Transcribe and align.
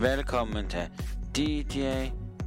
Velkommen 0.00 0.68
til 0.68 0.90
DJ 1.36 1.80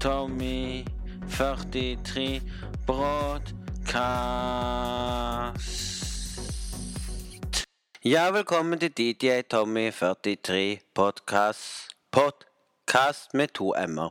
Tommy 0.01 0.85
43 1.31 2.41
Broadcast. 2.85 3.57
Ja, 8.05 8.31
velkommen 8.31 8.79
til 8.79 8.91
DJ 8.97 9.41
Tommy 9.51 9.91
43 9.91 10.77
podcast. 10.95 11.87
Podcast 12.11 13.33
med 13.33 13.47
to 13.47 13.73
m-er. 13.87 14.09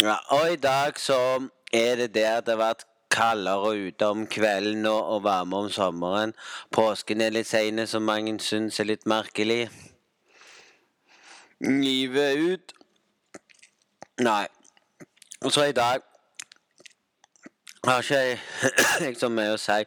Ja, 0.00 0.14
og 0.28 0.52
i 0.52 0.56
dag 0.56 0.92
så 0.96 1.48
er 1.72 1.96
det 1.96 2.14
der 2.14 2.40
det 2.40 2.48
har 2.48 2.56
vært 2.56 2.84
kaldere 3.10 3.86
ute 3.86 4.06
om 4.06 4.26
kvelden 4.26 4.86
og, 4.86 5.22
varmere 5.22 5.60
om 5.60 5.70
sommeren. 5.70 6.34
Påsken 6.72 7.20
er 7.20 7.30
litt 7.30 7.46
sein, 7.46 7.86
som 7.86 8.02
mange 8.02 8.40
syns 8.40 8.80
er 8.80 8.90
litt 8.90 9.06
merkelig. 9.06 9.68
Livet 11.62 12.36
ut. 12.36 12.72
Nei. 14.20 14.46
Og 15.40 15.52
så 15.52 15.64
i 15.64 15.72
dag 15.72 16.00
har 17.84 18.02
ikke 18.02 18.18
jeg 18.18 18.38
liksom 19.08 19.34
mye 19.38 19.54
å 19.54 19.60
si. 19.60 19.84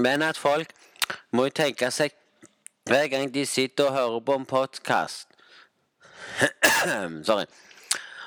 Men 0.00 0.22
at 0.22 0.40
folk 0.40 0.72
må 1.32 1.48
jo 1.48 1.56
tenke 1.62 1.90
seg 1.92 2.16
hver 2.88 3.08
gang 3.12 3.28
de 3.34 3.44
sitter 3.46 3.88
og 3.88 3.96
hører 3.96 4.24
på 4.26 4.36
en 4.40 4.46
podkast 4.48 5.28
Sorry. 7.28 7.44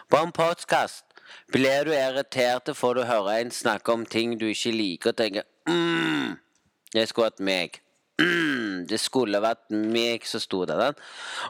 På 0.09 0.21
en 0.21 0.31
podkast 0.31 1.05
blir 1.53 1.85
du 1.85 1.93
irritert 1.93 2.69
for 2.77 2.97
å 2.97 3.05
høre 3.09 3.39
en 3.41 3.51
snakke 3.53 3.93
om 3.93 4.05
ting 4.05 4.37
du 4.39 4.47
ikke 4.49 4.73
liker, 4.73 5.13
og 5.13 5.17
tenker 5.17 5.45
mm, 5.69 6.37
Det 6.93 7.07
skulle 7.09 7.31
vært 7.31 7.41
meg. 7.41 7.82
Mm, 8.21 8.85
det 8.85 8.99
skulle 9.01 9.41
vært 9.41 9.71
meg 9.73 10.25
som 10.29 10.41
sto 10.41 10.61
der. 10.69 10.93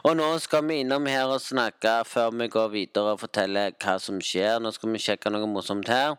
Og 0.02 0.14
nå 0.16 0.28
skal 0.40 0.64
vi 0.64 0.80
innom 0.80 1.04
her 1.10 1.28
og 1.28 1.42
snakke 1.44 1.98
før 2.08 2.32
vi 2.38 2.48
går 2.48 2.70
videre 2.72 3.12
og 3.12 3.20
forteller 3.20 3.74
hva 3.82 3.98
som 4.00 4.20
skjer. 4.22 4.62
Nå 4.62 4.72
skal 4.72 4.94
vi 4.94 5.02
sjekke 5.02 5.32
noe 5.32 5.50
morsomt 5.50 5.90
her. 5.92 6.16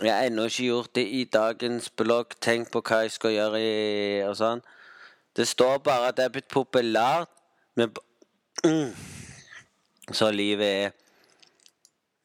Jeg 0.00 0.12
har 0.12 0.26
ennå 0.26 0.44
ikke 0.48 0.66
gjort 0.66 0.94
det 0.96 1.06
i 1.08 1.24
dagens 1.24 1.88
blogg. 1.96 2.36
Tenk 2.40 2.70
på 2.72 2.82
hva 2.84 3.02
jeg 3.04 3.14
skal 3.16 3.36
gjøre 3.36 3.60
i 3.60 3.72
og 4.26 4.36
sånn. 4.40 4.62
Det 5.36 5.48
står 5.48 5.80
bare 5.84 6.10
at 6.10 6.18
det 6.18 6.26
er 6.26 6.34
blitt 6.34 6.52
populært 6.52 7.30
med 7.80 7.96
mm. 8.66 8.92
Så 10.12 10.28
livet 10.34 10.68
er 10.68 10.90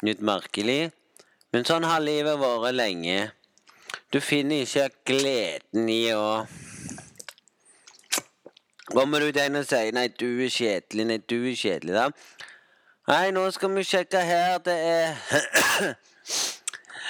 litt 0.03 0.19
merkelig. 0.19 0.89
Men 1.53 1.67
sånn 1.67 1.87
har 1.87 2.03
livet 2.03 2.39
vært 2.41 2.75
lenge. 2.75 3.19
Du 4.13 4.19
finner 4.19 4.55
ikke 4.63 4.89
gleden 5.05 5.89
i 5.91 6.11
å 6.15 6.45
Kommer 8.87 9.19
du 9.19 9.31
til 9.35 9.41
en 9.41 9.55
og 9.59 9.65
sier 9.67 9.91
'nei, 9.91 10.07
du 10.07 10.45
er 10.45 10.49
kjedelig', 10.49 11.05
'nei, 11.05 11.17
du 11.17 11.43
er 11.43 11.55
kjedelig', 11.59 11.93
da? 11.93 12.09
Nei, 13.07 13.31
nå 13.31 13.51
skal 13.51 13.75
vi 13.75 13.83
sjekke 13.83 14.21
her. 14.23 14.57
Det 14.63 14.73
er 14.73 15.15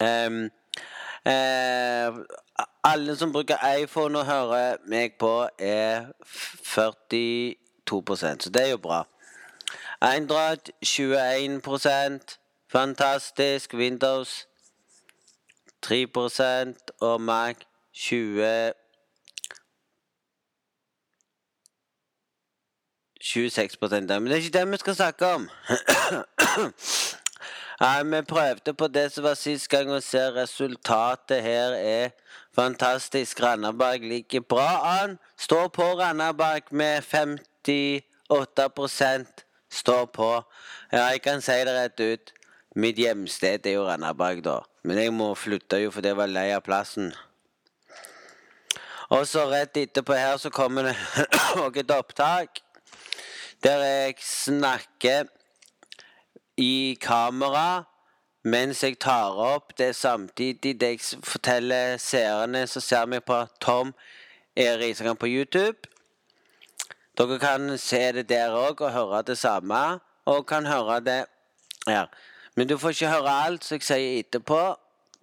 Um, 0.01 0.51
uh, 1.27 2.12
alle 2.84 3.16
som 3.16 3.32
bruker 3.32 3.76
iPhone 3.82 4.18
og 4.18 4.26
hører 4.26 4.76
meg 4.86 5.12
på, 5.18 5.48
er 5.58 6.06
42% 6.26 8.42
så 8.42 8.50
det 8.50 8.62
er 8.62 8.70
jo 8.70 8.76
bra. 8.76 9.06
Android 10.00 10.58
21 10.82 12.20
Fantastisk. 12.68 13.74
Windows 13.74 14.48
3% 15.86 16.77
og 17.00 17.20
Mac 17.20 17.56
20 17.92 18.72
26% 23.22 23.95
Men 23.95 24.27
det 24.27 24.33
er 24.33 24.36
ikke 24.36 24.58
det 24.58 24.70
vi 24.70 24.77
skal 24.77 24.95
snakke 24.95 25.27
om. 25.27 25.50
Nei, 27.81 28.05
Vi 28.05 28.23
prøvde 28.23 28.75
på 28.75 28.89
det 28.89 29.13
som 29.13 29.25
var 29.25 29.35
sist 29.35 29.69
gang, 29.69 29.92
og 29.92 30.03
ser 30.03 30.37
resultatet 30.37 31.42
her 31.42 31.73
er 31.77 32.09
fantastisk. 32.55 33.42
Randaberg 33.42 34.01
ligger 34.01 34.41
bra 34.41 35.03
an. 35.03 35.19
Står 35.37 35.69
på 35.69 35.83
Randaberg 35.83 36.63
med 36.70 37.03
58% 37.03 39.27
Står 39.70 40.07
på. 40.07 40.42
Ja, 40.92 41.05
jeg 41.05 41.23
kan 41.23 41.42
si 41.42 41.53
det 41.53 41.75
rett 41.75 42.01
ut. 42.01 42.33
Mitt 42.77 42.98
hjemsted 42.98 43.67
er 43.67 43.73
jo 43.73 43.89
Randaberg, 43.89 44.45
da. 44.45 44.58
Men 44.83 44.98
jeg 44.98 45.13
må 45.13 45.35
flytte 45.35 45.77
jo 45.83 45.91
for 45.91 46.01
det 46.01 46.17
var 46.17 46.27
lei 46.31 46.53
av 46.55 46.61
plassen. 46.64 47.13
Og 49.11 49.27
så 49.29 49.51
rett 49.51 49.77
etterpå 49.77 50.14
her 50.17 50.37
så 50.41 50.51
kommer 50.51 50.83
det 50.89 50.97
noe 51.57 51.85
opptak 51.98 52.63
der 53.64 53.83
jeg 53.85 54.14
snakker 54.23 55.27
i 56.56 56.96
kamera 57.00 57.84
mens 58.46 58.83
jeg 58.84 58.98
tar 59.02 59.34
opp. 59.42 59.74
Det 59.78 59.89
er 59.90 59.98
samtidig 59.98 60.77
det 60.80 60.90
jeg 60.94 61.22
forteller 61.24 61.96
seerne, 61.98 62.67
som 62.67 62.83
ser 62.83 63.06
meg 63.11 63.24
på 63.27 63.42
Tom 63.61 63.92
er 64.56 64.78
Erisagan 64.78 65.18
på 65.18 65.28
YouTube. 65.28 65.90
Dere 67.18 67.39
kan 67.40 67.78
se 67.80 68.12
det 68.12 68.28
der 68.28 68.55
òg 68.55 68.80
og 68.84 68.92
høre 68.92 69.22
det 69.27 69.39
samme. 69.39 70.00
Og 70.27 70.46
kan 70.46 70.66
høre 70.66 71.00
det 71.00 71.24
her. 71.86 72.06
Men 72.55 72.68
du 72.68 72.78
får 72.78 72.96
ikke 72.96 73.12
høre 73.12 73.36
alt 73.46 73.64
som 73.64 73.77
jeg 73.77 73.86
sier 73.86 74.18
etterpå, 74.20 74.61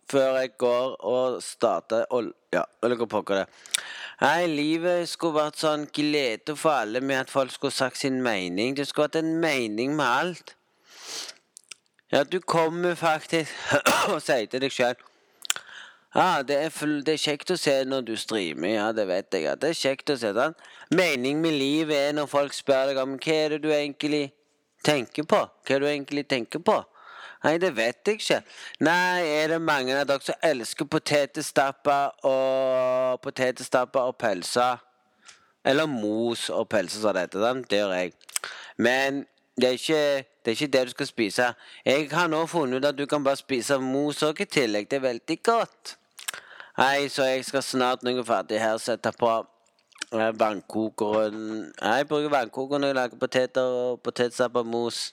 før 0.10 0.38
jeg 0.40 0.54
går 0.58 0.96
og 1.02 1.42
starter 1.44 2.06
og, 2.10 2.32
Ja, 2.54 2.62
eller 2.84 3.00
hva 3.00 3.08
pokker 3.10 3.40
det. 3.42 3.46
Nei, 4.22 4.46
livet 4.46 5.10
skulle 5.10 5.40
vært 5.42 5.58
sånn 5.58 5.88
glede 5.90 6.54
for 6.56 6.84
alle 6.84 7.02
med 7.02 7.24
at 7.24 7.32
folk 7.34 7.52
skulle 7.52 7.74
sagt 7.74 7.98
sin 7.98 8.22
mening. 8.22 8.76
Det 8.78 8.86
skulle 8.88 9.08
vært 9.08 9.24
en 9.24 9.40
mening 9.42 9.96
med 9.98 10.06
alt. 10.06 10.54
Ja, 12.14 12.24
du 12.24 12.40
kommer 12.40 12.94
faktisk 12.96 13.50
og 14.14 14.20
sier 14.22 14.46
til 14.46 14.62
deg 14.62 14.74
sjøl 14.74 14.94
ja, 16.14 16.44
det 16.46 16.60
det 17.08 17.14
er, 17.16 17.18
kjekt 17.18 17.50
å 17.50 17.56
se 17.58 17.74
når 17.90 18.04
du 18.06 18.12
streamer. 18.22 18.70
Ja, 18.70 18.92
det 18.94 19.08
vet 19.10 19.34
jeg. 19.34 19.48
Ja. 19.48 19.56
Det 19.58 19.72
er 19.72 19.80
kjekt 19.80 20.12
å 20.14 20.16
se 20.22 20.30
sånn. 20.30 20.54
Meningen 20.94 21.42
med 21.42 21.58
livet 21.58 21.98
er 21.98 22.14
når 22.14 22.30
folk 22.30 22.54
spør 22.54 22.92
deg 22.92 23.00
om 23.02 23.16
hva 23.18 23.34
er 23.34 23.56
det 23.56 23.64
du 23.64 23.72
egentlig 23.74 24.28
tenker 24.86 25.26
på. 25.26 25.40
Hva 25.42 25.74
er 25.74 25.82
det 25.82 25.88
du 25.88 25.90
egentlig 25.90 26.28
tenker 26.30 26.62
på? 26.62 26.78
Nei, 27.48 27.56
det 27.58 27.74
vet 27.74 28.06
jeg 28.06 28.22
ikke. 28.22 28.40
Nei, 28.86 29.26
er 29.26 29.56
det 29.56 29.60
mange 29.66 29.98
av 29.98 30.06
dere 30.12 30.22
som 30.22 30.46
elsker 30.52 30.86
potetstappa 30.86 31.98
og 32.30 33.18
potetstappa 33.26 34.06
og 34.12 34.20
pølser? 34.22 34.86
Eller 35.66 35.90
mos 35.90 36.46
og 36.54 36.70
pølser, 36.70 37.02
som 37.02 37.18
det 37.18 37.26
heter. 37.26 37.66
Det 37.66 37.82
gjør 37.82 37.98
jeg. 37.98 38.14
Men 38.78 39.24
det 39.58 39.68
er, 39.68 39.72
ikke, 39.78 40.26
det 40.46 40.52
er 40.52 40.56
ikke 40.58 40.68
det 40.74 40.86
du 40.86 40.90
skal 40.90 41.08
spise. 41.08 41.48
Jeg 41.86 42.08
har 42.12 42.28
nå 42.28 42.46
funnet 42.50 42.82
ut 42.82 42.86
at 42.90 42.98
du 42.98 43.06
kan 43.06 43.24
bare 43.24 43.38
spise 43.38 43.78
mos 43.78 44.24
òg 44.26 44.42
i 44.42 44.48
tillegg. 44.50 44.90
Det 44.90 44.98
er 44.98 45.08
veldig 45.08 45.38
godt. 45.46 45.98
Nei, 46.78 47.08
så 47.14 47.28
jeg 47.30 47.46
skal 47.46 47.62
snart 47.62 48.02
når 48.02 48.16
jeg 48.16 48.24
er 48.24 48.30
ferdig 48.32 48.62
her, 48.64 48.78
sette 48.82 49.12
på 49.14 49.30
eh, 50.10 50.32
vannkokeren 50.42 51.70
Jeg 51.70 52.08
bruker 52.10 52.34
vannkoker 52.34 52.82
når 52.82 52.90
jeg 52.90 52.98
lager 52.98 53.20
poteter 53.22 53.76
og 53.84 54.02
potetsapp 54.02 54.58
og 54.58 54.66
mos. 54.66 55.04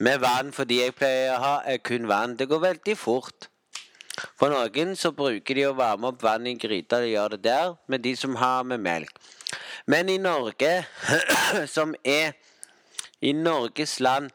Med 0.00 0.20
vann, 0.20 0.52
fordi 0.52 0.82
jeg 0.82 0.96
pleier 0.96 1.38
å 1.38 1.40
ha 1.40 1.54
eh, 1.64 1.80
kun 1.80 2.08
vann. 2.08 2.36
Det 2.36 2.50
går 2.52 2.60
veldig 2.66 2.98
fort. 3.00 3.48
For 4.36 4.52
noen 4.52 4.92
så 4.96 5.14
bruker 5.16 5.56
de 5.56 5.66
å 5.70 5.76
varme 5.76 6.12
opp 6.12 6.20
vann 6.24 6.48
i 6.48 6.58
gryta. 6.60 7.00
De 7.00 7.14
gjør 7.14 7.38
det 7.38 7.46
der. 7.48 7.74
Med 7.88 8.04
de 8.04 8.12
som 8.16 8.36
har 8.36 8.64
med 8.68 8.84
melk. 8.84 9.16
Men 9.90 10.08
i 10.08 10.18
Norge, 10.18 10.84
som 11.76 11.94
er 12.04 12.32
I 13.20 13.32
Norges 13.32 13.98
land 14.00 14.30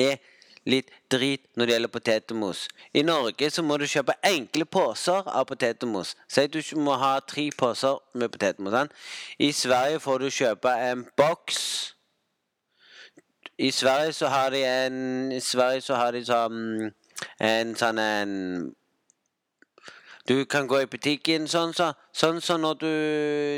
er 0.00 0.16
litt 0.64 0.88
drit 1.12 1.44
når 1.58 1.66
det 1.66 1.74
gjelder 1.74 1.92
potetmos. 1.92 2.62
I 2.94 3.02
Norge 3.04 3.50
så 3.52 3.64
må 3.66 3.76
du 3.76 3.84
kjøpe 3.90 4.14
enkle 4.24 4.64
poser 4.64 5.26
av 5.28 5.44
potetmos. 5.50 6.14
Si 6.30 6.46
du 6.48 6.60
må 6.80 6.96
ha 7.02 7.16
tre 7.20 7.48
poser 7.58 7.98
med 8.14 8.32
potetmos. 8.32 8.88
I 9.38 9.52
Sverige 9.52 10.00
får 10.00 10.24
du 10.24 10.30
kjøpe 10.30 10.74
en 10.88 11.04
boks. 11.20 11.60
I 13.58 13.70
Sverige 13.70 14.12
så 14.16 14.30
har 14.32 14.50
de 14.50 14.62
en 14.64 15.32
I 15.32 15.40
Sverige 15.40 15.84
så 15.84 16.00
har 16.00 16.16
de 16.16 16.24
sånn 16.24 16.92
en 17.38 17.74
sånn 17.78 18.00
en 18.02 18.32
du 20.28 20.44
kan 20.44 20.68
gå 20.70 20.82
i 20.82 20.90
butikken 20.90 21.48
sånn 21.50 21.72
som 21.74 21.94
så, 21.94 22.10
sånn 22.14 22.40
så 22.44 22.58
når 22.60 22.76
du 22.78 22.92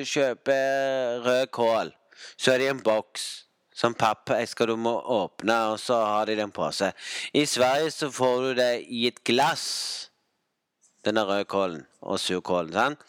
kjøper 0.08 1.20
rød 1.24 1.50
kål, 1.52 1.90
så 2.36 2.54
er 2.54 2.62
det 2.62 2.70
en 2.72 2.84
boks 2.84 3.26
som 3.74 3.96
pappeske 3.98 4.66
du 4.70 4.76
må 4.78 4.94
åpne, 4.96 5.56
og 5.74 5.80
så 5.82 5.98
har 6.06 6.30
de 6.30 6.38
den 6.38 6.54
på 6.54 6.70
seg. 6.72 6.94
I 7.34 7.44
Sverige 7.50 7.90
så 7.90 8.10
får 8.14 8.36
du 8.40 8.50
det 8.60 8.72
i 8.86 9.08
et 9.10 9.20
glass, 9.26 9.66
denne 11.04 11.26
rødkålen 11.28 11.82
og 12.00 12.20
surkålen. 12.22 12.72
sant? 12.72 13.02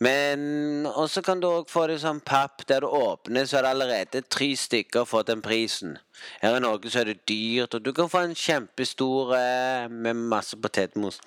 Men 0.00 0.86
også 0.86 1.22
kan 1.24 1.40
du 1.40 1.46
òg 1.48 1.70
få 1.72 1.86
det 1.88 2.00
som 2.02 2.18
papp, 2.20 2.66
der 2.68 2.84
du 2.84 2.86
åpner, 2.86 3.46
så 3.46 3.58
er 3.58 3.62
det 3.62 3.70
allerede 3.70 4.20
tre 4.28 4.50
stykker 4.56 5.06
for 5.08 5.22
den 5.22 5.40
prisen. 5.42 5.96
Her 6.42 6.56
i 6.56 6.60
Norge 6.60 6.90
så 6.90 7.00
er 7.00 7.12
det 7.12 7.28
dyrt, 7.28 7.74
og 7.74 7.84
du 7.84 7.92
kan 7.96 8.10
få 8.12 8.26
en 8.26 8.34
kjempestor 8.36 9.32
eh, 9.38 9.88
med 9.88 10.20
masse 10.28 10.56
potetmos. 10.56 11.20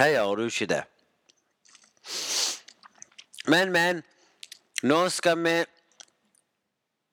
Her 0.00 0.14
gjør 0.14 0.34
du 0.34 0.46
ikke 0.48 0.66
det. 0.66 0.84
Men, 3.52 3.72
men. 3.72 4.02
Nå 4.82 5.08
skal 5.12 5.36
vi 5.44 5.58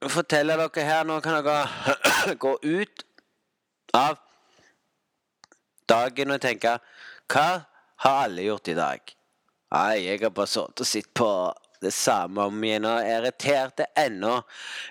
fortelle 0.07 0.55
dere 0.55 0.83
her 0.87 1.03
Nå 1.03 1.17
kan 1.19 1.41
dere 1.43 2.35
gå 2.43 2.53
ut 2.63 3.03
av 3.97 4.15
dagen 5.89 6.31
og 6.31 6.39
tenke 6.39 6.77
Hva 7.27 7.47
har 8.05 8.21
alle 8.23 8.45
gjort 8.45 8.71
i 8.71 8.75
dag? 8.77 9.15
Nei, 9.75 10.05
jeg 10.05 10.21
har 10.21 10.31
bare 10.31 10.47
sittet 10.47 10.85
og 10.85 10.87
sett 10.87 11.09
på 11.11 11.31
det 11.83 11.91
samme 11.93 12.45
om 12.47 12.63
igjen 12.63 12.87
og 12.87 13.01
er 13.03 13.19
irritert 13.19 13.83
ennå. 13.99 14.37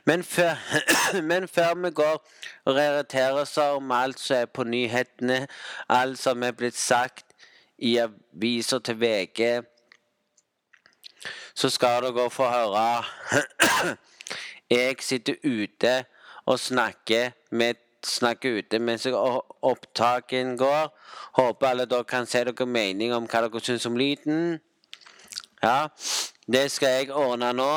Men 0.05 0.21
før, 0.23 0.61
men 1.31 1.49
før 1.49 1.73
vi 1.81 1.91
går 1.97 2.21
og 2.21 2.83
irriterer 2.83 3.41
oss 3.41 3.57
om 3.63 3.95
alt 3.97 4.21
som 4.21 4.43
er 4.43 4.53
på 4.53 4.69
nyhetene, 4.69 5.47
alt 5.89 6.21
som 6.21 6.45
er 6.45 6.53
blitt 6.61 6.77
sagt 6.77 7.26
i 7.79 7.97
aviser 8.01 8.79
til 8.79 9.01
VG, 9.01 9.63
så 11.55 11.71
skal 11.71 12.03
dere 12.03 12.31
få 12.31 12.49
høre 12.49 13.05
Jeg 14.71 14.97
sitter 15.01 15.35
ute 15.45 16.05
og 16.47 16.59
snakker 16.61 17.31
med 17.51 17.75
snakker 18.07 18.59
ute 18.59 18.79
mens 18.79 19.07
opptaken 19.63 20.57
går. 20.59 20.91
Håper 21.39 21.67
alle 21.67 21.87
dere 21.91 22.05
kan 22.05 22.27
si 22.27 22.39
dere 22.45 22.67
mening 22.67 23.15
om 23.15 23.27
hva 23.31 23.43
dere 23.47 23.63
syns 23.63 23.87
om 23.87 23.97
lyden. 23.99 24.59
Ja, 25.63 25.89
det 26.47 26.71
skal 26.71 27.01
jeg 27.01 27.15
ordne 27.15 27.53
nå. 27.57 27.73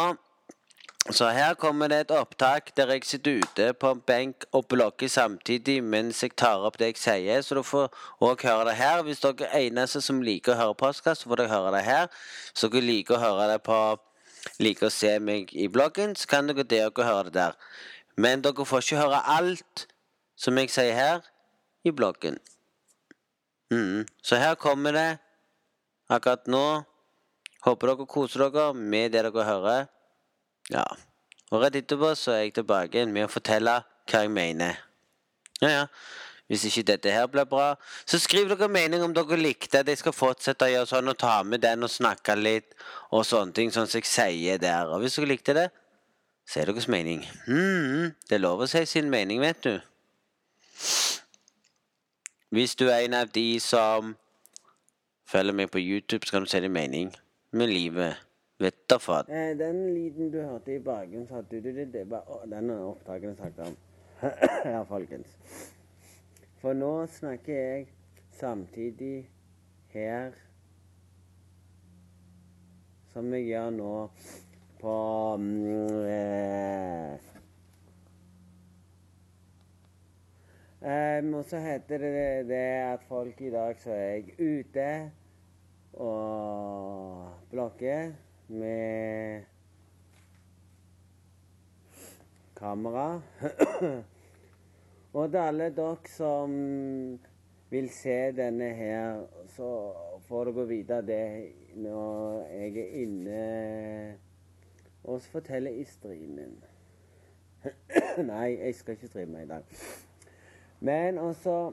Så 1.10 1.30
her 1.34 1.56
kommer 1.58 1.90
det 1.90 2.00
et 2.00 2.12
opptak 2.14 2.70
der 2.78 2.92
jeg 2.94 3.06
sitter 3.10 3.40
ute 3.42 3.72
på 3.74 3.92
en 3.92 4.02
benk 4.06 4.44
og 4.54 4.68
blokker 4.70 5.10
samtidig 5.10 5.80
mens 5.84 6.22
jeg 6.22 6.36
tar 6.38 6.62
opp 6.68 6.78
det 6.78 6.92
jeg 6.92 7.00
sier. 7.02 7.42
Så 7.42 7.58
du 7.58 7.64
får 7.66 7.90
òg 8.22 8.46
høre 8.46 8.68
det 8.70 8.76
her. 8.78 9.02
Hvis 9.04 9.24
dere 9.24 9.50
er 9.50 9.66
eneste 9.72 10.04
som 10.06 10.22
liker 10.22 10.54
å 10.54 10.60
høre 10.60 10.78
postkast, 10.78 11.24
så 11.24 11.32
får 11.32 11.42
dere 11.42 11.54
høre 11.56 11.74
det 11.78 11.82
her. 11.88 12.14
Hvis 12.54 12.68
dere 12.68 12.86
liker 12.86 13.18
å 13.18 13.24
høre 13.24 13.50
det 13.54 13.58
på 13.66 13.80
liker 14.62 14.88
å 14.88 14.94
se 14.94 15.16
meg 15.20 15.50
i 15.58 15.68
bloggen, 15.68 16.14
så 16.16 16.30
kan 16.30 16.48
dere 16.48 16.64
det 16.64 16.86
og 16.92 17.02
høre 17.04 17.28
det 17.32 17.38
der. 17.40 17.58
Men 18.16 18.46
dere 18.46 18.66
får 18.66 18.86
ikke 18.86 19.02
høre 19.02 19.26
alt 19.26 19.88
som 20.38 20.62
jeg 20.62 20.70
sier 20.72 20.94
her, 20.94 21.26
i 21.84 21.92
bloggen. 21.96 22.38
Mm. 23.72 24.06
Så 24.22 24.36
her 24.36 24.56
kommer 24.60 24.94
det 24.94 25.10
akkurat 26.10 26.46
nå. 26.48 26.84
Håper 27.66 27.96
dere 27.96 28.06
koser 28.06 28.46
dere 28.46 28.74
med 28.74 29.16
det 29.16 29.24
dere 29.26 29.46
hører. 29.48 29.88
Ja. 30.74 30.86
Og 31.50 31.64
rett 31.64 31.80
etterpå 31.80 32.14
så 32.18 32.36
er 32.36 32.44
jeg 32.46 32.58
tilbake 32.60 33.06
med 33.10 33.26
å 33.26 33.32
fortelle 33.32 33.80
hva 34.10 34.24
jeg 34.24 34.34
mener. 34.34 34.78
Ja, 35.62 35.70
ja. 35.70 35.86
Hvis 36.50 36.64
ikke 36.66 36.86
dette 36.88 37.12
her 37.14 37.28
blir 37.30 37.46
bra, 37.46 37.76
så 38.10 38.18
skriv 38.18 38.50
dere 38.50 38.70
mening 38.74 39.04
om 39.06 39.12
dere 39.14 39.38
likte 39.38 39.84
at 39.84 39.90
jeg 39.90 40.00
skal 40.02 40.16
fortsette 40.18 40.66
å 40.66 40.72
gjøre 40.72 40.90
sånn 40.90 41.12
og 41.12 41.18
ta 41.22 41.36
med 41.46 41.62
den 41.62 41.86
og 41.86 41.92
snakke 41.94 42.34
litt 42.40 42.74
og 43.14 43.22
sånne 43.28 43.54
ting, 43.54 43.70
sånn 43.70 43.86
som 43.86 44.02
jeg 44.02 44.10
sier 44.10 44.62
der. 44.62 44.90
Og 44.90 45.04
hvis 45.04 45.20
dere 45.20 45.30
likte 45.30 45.54
det, 45.58 45.68
si 46.50 46.64
deres 46.66 46.90
mening. 46.90 47.22
Mm, 47.46 48.16
det 48.26 48.40
er 48.40 48.42
lov 48.42 48.66
å 48.66 48.70
si 48.70 48.82
sin 48.90 49.12
mening, 49.14 49.44
vet 49.46 49.62
du. 49.62 49.76
Hvis 52.50 52.74
du 52.74 52.88
er 52.90 53.04
en 53.04 53.20
av 53.20 53.30
de 53.30 53.60
som 53.62 54.16
følger 55.30 55.54
meg 55.54 55.70
på 55.70 55.82
YouTube, 55.84 56.26
så 56.26 56.34
kan 56.34 56.48
du 56.48 56.50
si 56.50 56.64
din 56.66 56.74
mening 56.74 57.14
med 57.54 57.70
livet. 57.70 58.18
Vet 58.60 58.82
da 58.92 58.98
faen. 59.00 59.30
Eh, 59.32 59.54
den 59.58 59.94
lyden 59.94 60.32
du 60.34 60.42
hørte 60.42 60.74
i 60.76 60.82
bakgrunnen, 60.84 61.28
sa 61.28 61.42
du 61.42 61.60
det, 61.64 61.86
det 61.94 62.04
var 62.12 62.28
denne 62.52 62.76
opptakeren 62.90 63.38
snakket 63.40 63.70
om. 63.70 63.78
ja, 64.74 64.84
folkens. 64.90 65.38
For 66.60 66.76
nå 66.76 66.92
snakker 67.08 67.56
jeg 67.56 67.88
samtidig 68.36 69.30
her 69.94 70.36
som 73.14 73.32
jeg 73.34 73.48
gjør 73.48 73.72
nå 73.80 73.96
på 74.80 75.00
mm, 75.40 76.04
eh, 76.04 77.30
Um, 80.80 81.34
og 81.34 81.44
så 81.44 81.60
heter 81.60 81.98
det 82.00 82.48
det 82.48 82.68
at 82.88 83.02
folk 83.04 83.42
i 83.42 83.50
dag 83.52 83.76
så 83.82 83.92
er 83.92 83.98
jeg 84.00 84.36
ute 84.40 85.12
og 86.00 87.34
blokker 87.52 88.14
med 88.50 89.42
kamera. 92.56 93.22
og 95.14 95.30
til 95.32 95.38
alle 95.38 95.70
dere 95.76 96.12
som 96.12 96.56
vil 97.70 97.90
se 97.94 98.18
denne 98.38 98.70
her, 98.74 99.22
så 99.56 99.70
får 100.28 100.50
dere 100.50 100.68
vite 100.68 101.02
det 101.06 101.26
når 101.78 102.48
jeg 102.50 102.78
er 102.78 102.98
inne 103.04 103.44
og 105.04 105.22
forteller 105.22 105.72
i 105.72 105.84
streamen. 105.84 106.58
Nei, 108.32 108.58
jeg 108.60 108.76
skal 108.76 108.98
ikke 108.98 109.08
streame 109.08 109.44
i 109.44 109.48
dag. 109.48 109.64
Men 110.80 111.18
også 111.18 111.72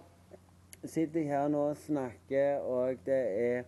sitter 0.85 1.21
jeg 1.21 1.29
her 1.29 1.49
nå 1.49 1.69
og 1.71 1.77
snakker, 1.77 2.57
og 2.59 2.99
det 3.07 3.23
er 3.49 3.63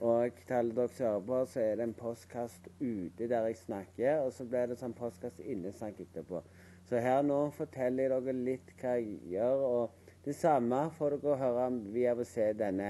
og 0.00 0.32
til 0.46 0.54
alle 0.56 0.74
dere 0.76 0.88
som 0.88 1.06
hører 1.06 1.24
på, 1.26 1.38
så 1.52 1.60
er 1.60 1.74
det 1.76 1.84
en 1.84 1.94
postkast 1.94 2.68
ute 2.80 3.26
der 3.28 3.46
jeg 3.50 3.56
snakker, 3.60 4.22
og 4.24 4.32
så 4.32 4.46
blir 4.48 4.70
det 4.70 4.78
sånn 4.80 4.96
postkast 4.96 5.42
innesnakk 5.44 6.00
etterpå. 6.00 6.40
Så 6.88 7.02
her 7.04 7.20
nå 7.26 7.40
forteller 7.52 8.08
jeg 8.08 8.24
dere 8.24 8.44
litt 8.48 8.72
hva 8.80 8.94
jeg 8.96 9.18
gjør, 9.34 9.66
og 9.68 10.14
det 10.24 10.36
samme 10.38 10.80
får 10.96 11.18
dere 11.20 11.36
høre 11.42 11.68
via 11.92 12.16
å 12.16 12.26
se 12.28 12.48
denne 12.56 12.88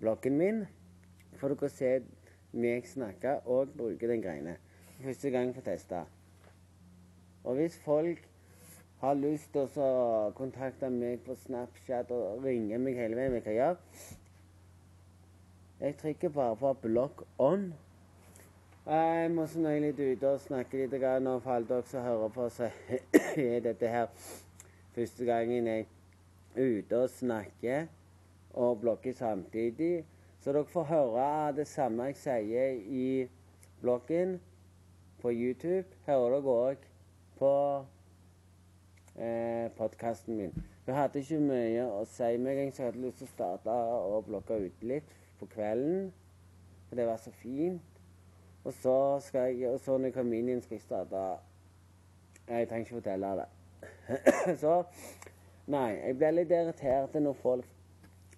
bloggen 0.00 0.38
min. 0.40 0.60
Får 1.38 1.54
dere 1.54 1.72
se 1.76 1.94
meg 2.56 2.90
snakke 2.90 3.38
og 3.46 3.74
bruke 3.78 4.10
den 4.10 4.24
greiene. 4.24 4.58
Første 5.04 5.30
gang 5.30 5.54
for 5.54 5.62
å 5.62 5.70
teste. 5.70 6.04
Og 7.46 7.60
hvis 7.60 7.78
folk 7.86 8.26
har 8.98 9.18
lyst 9.20 9.52
til 9.54 9.68
å 9.78 10.30
kontakte 10.34 10.90
meg 10.90 11.20
på 11.22 11.38
Snapchat 11.46 12.10
og 12.16 12.42
ringe 12.42 12.80
meg 12.82 12.98
hele 12.98 13.18
veien, 13.18 13.36
hva 13.36 13.52
jeg 13.52 13.60
gjør 13.60 14.24
Jeg 15.80 15.96
trykker 15.96 16.28
bare 16.28 16.56
på 16.56 16.72
'block 16.72 17.22
on'. 17.38 17.72
Jeg 18.86 19.30
må 19.30 19.46
så 19.46 19.58
nøye 19.60 19.80
litt 19.80 19.98
ute 20.00 20.28
og 20.28 20.40
snakke 20.40 20.86
litt 20.86 21.22
nå 21.22 21.38
for 21.38 21.50
alle 21.52 21.68
dere 21.68 21.82
som 21.82 22.02
hører 22.02 22.28
på, 22.28 22.48
så 22.48 22.70
er 23.36 23.60
dette 23.60 23.88
her 23.88 24.06
første 24.94 25.24
gangen 25.24 25.66
jeg 25.66 25.86
er 26.56 26.78
ute 26.78 27.02
og 27.02 27.10
snakker 27.10 27.86
og 28.54 28.80
blokker 28.80 29.12
samtidig. 29.12 30.04
Så 30.40 30.52
dere 30.52 30.64
får 30.64 30.84
høre 30.84 31.52
det 31.56 31.66
samme 31.66 32.04
jeg 32.04 32.16
sier 32.16 32.72
i 32.88 33.28
bloggen 33.82 34.40
på 35.20 35.28
YouTube. 35.28 35.84
Hører 36.06 36.30
dere 36.30 36.56
òg 36.56 36.88
på 37.38 37.52
eh, 39.18 39.68
podkasten 39.76 40.36
min. 40.36 40.56
Hun 40.86 40.94
hadde 40.94 41.20
ikke 41.20 41.40
mye 41.40 41.84
å 41.84 42.04
si 42.08 42.32
meg, 42.38 42.64
så 42.72 42.82
jeg 42.82 42.92
hadde 42.92 43.06
lyst 43.06 43.18
til 43.18 43.28
å 43.28 43.34
starte 43.34 43.78
og 44.16 44.24
blokke 44.24 44.56
ut 44.64 44.82
litt 44.82 45.16
på 45.40 45.48
kvelden. 45.52 46.12
For 46.88 46.96
det 46.96 47.06
var 47.06 47.16
så 47.16 47.30
fint. 47.30 47.82
Og 48.64 48.72
så, 48.72 49.20
skal 49.20 49.54
jeg, 49.54 49.70
og 49.70 49.80
så 49.80 49.98
når 49.98 50.10
jeg 50.10 50.14
kommer 50.16 50.38
inn 50.38 50.48
i 50.48 50.56
en 50.56 50.62
starte 50.62 51.22
Jeg 52.48 52.68
trenger 52.68 52.84
ikke 52.84 52.94
fortelle 52.94 53.32
det. 53.38 53.48
så 54.62 54.82
Nei, 55.66 55.96
jeg 55.98 56.14
blir 56.18 56.34
litt 56.34 56.52
irritert 56.54 57.14
når 57.18 57.34
folk 57.42 57.70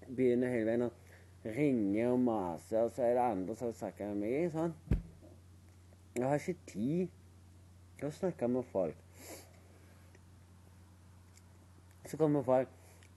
begynner 0.09 0.49
hele 0.49 0.65
veien 0.71 0.87
å 0.87 0.93
ringe 1.45 2.07
og 2.09 2.23
mase, 2.25 2.81
og 2.81 2.93
så 2.97 3.05
er 3.05 3.19
det 3.19 3.25
andre 3.25 3.57
som 3.57 3.75
snakker 3.77 4.15
med 4.15 4.23
meg. 4.23 4.47
sånn. 4.53 4.73
Jeg 6.17 6.25
har 6.25 6.41
ikke 6.41 6.71
tid 6.73 7.13
til 7.99 8.09
å 8.09 8.15
snakke 8.17 8.49
med 8.49 8.65
folk. 8.73 8.97
Så 12.09 12.17
kommer 12.17 12.43
folk 12.43 12.69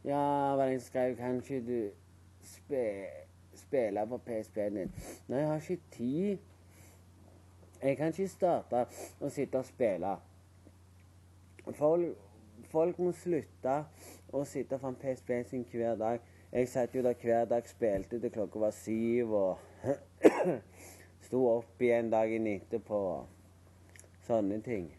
Ja, 0.03 0.19
hva 0.19 0.65
er 0.65 0.65
det 0.65 0.73
jeg 0.73 0.81
skrev 0.83 1.13
Kan 1.15 1.37
ikke 1.39 1.59
du 1.63 1.77
spe, 2.43 2.81
spille 3.71 4.07
på 4.07 4.17
PSP-en 4.17 4.75
din? 4.75 4.91
Nei, 5.27 5.39
jeg 5.39 5.47
har 5.47 5.55
ikke 5.55 5.91
tid. 5.91 6.37
Jeg 7.81 7.97
kan 7.97 8.11
ikke 8.11 8.27
starte 8.27 8.83
å 9.23 9.29
sitte 9.31 9.61
og 9.61 9.65
spille. 9.65 10.11
Folk, 11.77 12.27
folk 12.69 12.99
må 12.99 13.13
slutte 13.15 13.77
å 14.33 14.43
sitte 14.45 14.79
foran 14.81 14.99
PSP-en 14.99 15.47
sin 15.47 15.65
hver 15.71 15.95
dag. 15.95 16.19
Jeg 16.51 16.67
satt 16.67 16.95
jo 16.95 17.03
der 17.05 17.15
hver 17.15 17.45
dag, 17.47 17.67
spilte 17.67 18.19
til 18.19 18.33
klokka 18.33 18.59
var 18.59 18.75
syv 18.75 19.31
og 19.39 19.85
sto 21.25 21.45
opp 21.47 21.79
igjen 21.81 22.11
dagen 22.11 22.49
etterpå. 22.51 22.99
Sånne 24.27 24.59
ting. 24.65 24.91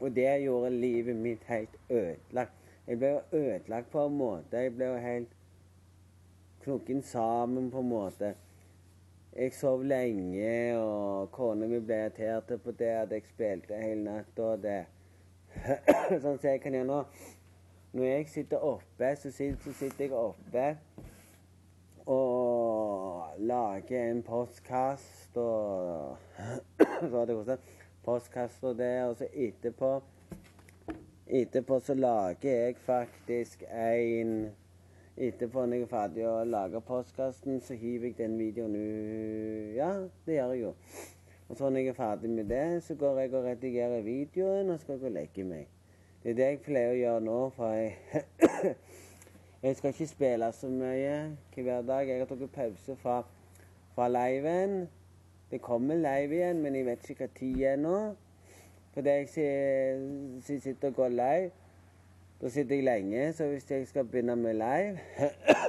Og 0.00 0.10
det 0.16 0.30
gjorde 0.46 0.72
livet 0.72 1.16
mitt 1.16 1.44
helt 1.48 1.76
ødelagt. 1.90 2.56
Jeg 2.86 2.98
ble 3.00 3.14
jo 3.14 3.44
ødelagt 3.44 3.92
på 3.92 4.06
en 4.06 4.16
måte. 4.16 4.64
Jeg 4.64 4.74
ble 4.74 4.90
jo 4.90 4.96
helt 5.00 5.36
knokken 6.64 7.02
sammen, 7.02 7.70
på 7.70 7.84
en 7.84 7.88
måte. 7.88 8.34
Jeg 9.36 9.54
sov 9.54 9.82
lenge, 9.82 10.78
og 10.78 11.30
kona 11.34 11.66
mi 11.66 11.80
ble 11.82 12.04
irritert 12.04 12.52
på 12.62 12.74
det 12.78 12.92
at 13.00 13.14
jeg 13.14 13.26
spilte 13.32 13.80
hele 13.82 14.04
natta. 14.04 14.84
Sånn 16.22 16.38
som 16.38 16.48
jeg 16.48 16.62
kan 16.62 16.76
gjøre 16.76 16.90
nå. 16.90 17.00
Når 17.94 18.08
jeg 18.10 18.28
sitter 18.30 18.62
oppe, 18.66 19.10
så 19.18 19.30
sitter, 19.30 19.60
så 19.62 19.74
sitter 19.78 20.08
jeg 20.08 20.16
oppe 20.18 20.68
og 22.10 23.38
lager 23.38 24.10
en 24.10 24.22
postkast 24.22 25.36
og 25.40 26.16
Så 27.00 27.16
har 27.16 27.24
det 27.26 27.36
kostet 27.36 27.60
postkast 28.04 28.64
og 28.64 28.76
det, 28.78 29.04
og 29.04 29.16
så 29.16 29.28
etterpå 29.32 29.94
Etterpå 31.26 31.78
så 31.80 31.94
lager 31.94 32.50
jeg 32.50 32.76
faktisk 32.84 33.62
en 33.70 34.34
Etterpå 35.16 35.62
når 35.62 35.78
jeg 35.78 35.84
er 35.86 35.90
ferdig 35.92 36.24
å 36.26 36.38
lage 36.48 36.80
postkassen, 36.82 37.60
så 37.62 37.76
hiver 37.78 38.08
jeg 38.08 38.16
den 38.18 38.32
videoen 38.38 38.74
ut. 38.74 39.76
Ja, 39.76 39.92
det 40.26 40.40
gjør 40.40 40.54
jeg 40.56 40.62
jo. 40.64 40.72
Og 41.48 41.56
så 41.56 41.68
når 41.68 41.84
jeg 41.84 41.92
er 41.92 41.98
ferdig 41.98 42.30
med 42.30 42.50
det, 42.50 42.82
så 42.82 42.96
går 42.98 43.20
jeg 43.20 43.34
og 43.34 43.46
redigerer 43.46 44.02
videoen, 44.02 44.72
og 44.74 44.80
skal 44.82 44.98
gå 44.98 45.06
og 45.06 45.14
legge 45.14 45.46
meg. 45.46 45.68
Det 46.24 46.32
er 46.32 46.38
det 46.40 46.50
jeg 46.50 46.60
pleier 46.66 46.90
å 46.90 46.98
gjøre 46.98 47.24
nå, 47.28 47.38
for 47.54 47.76
jeg 47.78 48.74
Jeg 49.64 49.76
skal 49.76 49.94
ikke 49.94 50.06
spille 50.06 50.50
så 50.52 50.68
mye 50.68 51.14
hver 51.54 51.86
dag. 51.88 52.08
Jeg 52.08 52.18
har 52.20 52.28
tatt 52.28 52.50
pause 52.52 52.96
fra, 53.00 53.22
fra 53.94 54.08
liven. 54.12 54.82
Det 55.50 55.62
kommer 55.64 55.96
live 55.96 56.36
igjen, 56.36 56.60
men 56.60 56.74
jeg 56.76 56.84
vet 56.84 57.06
ikke 57.10 57.24
hva 57.24 57.36
tid 57.38 57.62
ennå. 57.70 57.98
det 58.94 59.14
jeg 59.36 60.58
sitter 60.60 60.90
og 60.90 60.94
går 60.94 61.08
live. 61.08 61.63
Da 62.44 62.50
sitter 62.52 62.76
jeg 62.76 62.84
lenge, 62.84 63.32
så 63.32 63.46
hvis 63.48 63.70
jeg 63.70 63.86
skal 63.88 64.04
begynne 64.04 64.36
med 64.36 64.52
live, 64.54 64.98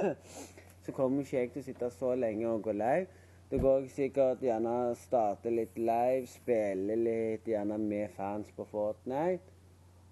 så 0.84 0.92
kommer 0.92 1.22
ikke 1.22 1.38
jeg 1.38 1.48
til 1.54 1.62
å 1.62 1.64
sitte 1.64 1.88
så 1.94 2.10
lenge 2.20 2.50
og 2.50 2.66
gå 2.66 2.74
live. 2.76 3.06
Da 3.48 3.60
går 3.62 3.78
jeg 3.78 3.94
sikkert 3.94 4.44
gjerne 4.44 4.74
starte 5.00 5.54
litt 5.54 5.80
live, 5.80 6.28
spille 6.28 6.98
litt 7.00 7.48
gjerne 7.48 7.80
med 7.80 8.12
fans 8.18 8.52
på 8.52 8.68
Fortnite. 8.68 9.56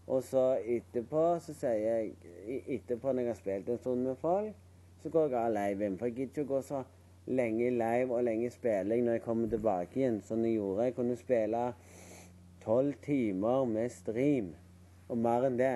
Og 0.09 0.25
så 0.25 0.47
etterpå 0.79 1.29
så 1.45 1.53
sier 1.53 1.85
jeg 1.85 2.65
Etterpå 2.79 3.13
når 3.13 3.27
jeg 3.27 3.35
har 3.35 3.41
spilt 3.43 3.69
en 3.69 3.85
stund 3.85 4.09
med 4.09 4.21
folk, 4.25 4.57
så 5.05 5.13
går 5.13 5.29
jeg 5.35 5.41
av 5.45 5.55
live 5.61 5.85
inn. 5.85 6.01
For 6.01 6.09
jeg 6.09 6.17
gidder 6.17 6.33
ikke 6.33 6.49
å 6.49 6.53
gå 6.57 6.67
så 6.73 6.85
lenge 7.29 7.73
live 7.77 8.09
og 8.09 8.25
lenge 8.25 8.55
spilling 8.57 9.05
når 9.05 9.21
jeg 9.21 9.29
kommer 9.29 9.53
tilbake 9.53 10.01
igjen, 10.01 10.23
som 10.25 10.41
jeg 10.49 10.57
gjorde. 10.57 10.89
Jeg 10.89 10.97
kunne 10.97 11.25
spille 11.29 11.73
tolv 12.65 12.97
timer 13.05 13.67
med 13.69 13.99
stream, 14.01 14.55
og 15.13 15.29
mer 15.29 15.53
enn 15.53 15.61
det. 15.61 15.75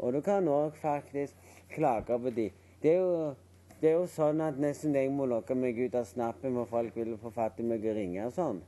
Og 0.00 0.12
du 0.12 0.20
kan 0.24 0.48
òg 0.48 0.72
faktisk 0.80 1.36
klage 1.70 2.18
på 2.18 2.30
de. 2.30 2.50
Det 2.82 2.92
er, 2.94 2.98
jo, 2.98 3.34
det 3.80 3.90
er 3.90 3.98
jo 3.98 4.06
sånn 4.08 4.40
at 4.40 4.58
nesten 4.60 4.96
jeg 4.96 5.12
må 5.12 5.26
lokke 5.28 5.54
meg 5.54 5.76
ut 5.76 5.94
av 5.98 6.06
snappen 6.08 6.56
hvor 6.56 6.68
folk 6.70 6.96
vil 6.96 7.18
få 7.20 7.32
fatt 7.34 7.60
i 7.60 7.66
meg 7.68 7.84
og 7.84 7.96
ringe 7.98 8.24
og 8.24 8.32
sånn. 8.32 8.62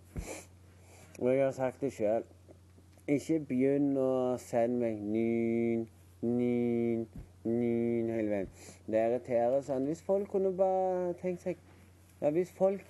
Og 1.19 1.29
jeg 1.33 1.41
har 1.45 1.55
sagt 1.57 1.81
det 1.81 1.93
sjøl. 1.97 2.27
Ikke 3.09 3.41
begynn 3.49 3.97
å 3.99 4.37
sende 4.41 4.85
meg 4.85 5.01
nyn, 5.01 5.87
nyn, 6.23 7.07
nyn 7.49 8.11
hele 8.13 8.29
veien. 8.35 8.53
Det 8.87 9.07
irriterer 9.09 9.65
sånn. 9.65 9.89
Hvis 9.89 10.05
folk 10.05 10.29
kunne 10.33 10.53
bare 10.57 11.15
tenkt 11.23 11.47
seg 11.49 11.69
Ja, 12.23 12.31
hvis 12.31 12.53
folk 12.55 12.85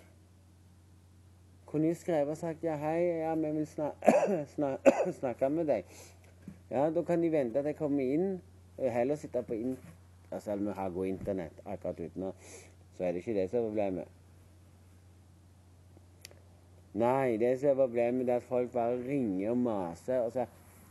kunne 1.70 1.88
jo 1.88 1.96
skrevet 1.96 2.34
og 2.34 2.36
sagt 2.36 2.66
ja, 2.66 2.74
hei, 2.76 3.22
ja, 3.22 3.30
vi 3.38 3.52
vil 3.54 3.68
snak 3.70 4.90
snakke 5.20 5.48
med 5.48 5.70
deg. 5.70 5.94
Ja, 6.72 6.90
da 6.90 7.02
kan 7.04 7.22
de 7.22 7.28
vente 7.32 7.58
at 7.58 7.66
jeg 7.68 7.76
kommer 7.76 8.00
inn. 8.00 8.38
Heller 8.78 9.18
sitte 9.20 9.42
på 9.44 9.54
inn, 9.54 9.74
altså 10.32 10.56
vi 10.56 10.72
har 10.72 10.90
god 10.90 11.06
internett 11.06 11.58
akkurat 11.68 12.00
uten 12.00 12.32
så 12.96 13.04
er 13.04 13.12
det 13.12 13.20
ikke 13.20 13.34
det 13.34 13.50
som 13.50 13.58
er 13.58 13.66
problemet. 13.68 14.08
Nei, 16.94 17.36
det 17.36 17.60
som 17.60 17.68
er 17.68 17.74
problemet, 17.74 18.28
er 18.28 18.36
at 18.36 18.48
folk 18.48 18.72
bare 18.72 18.96
ringer 19.08 19.50
og 19.50 19.56
maser. 19.56 20.18
og 20.20 20.32
så 20.32 20.46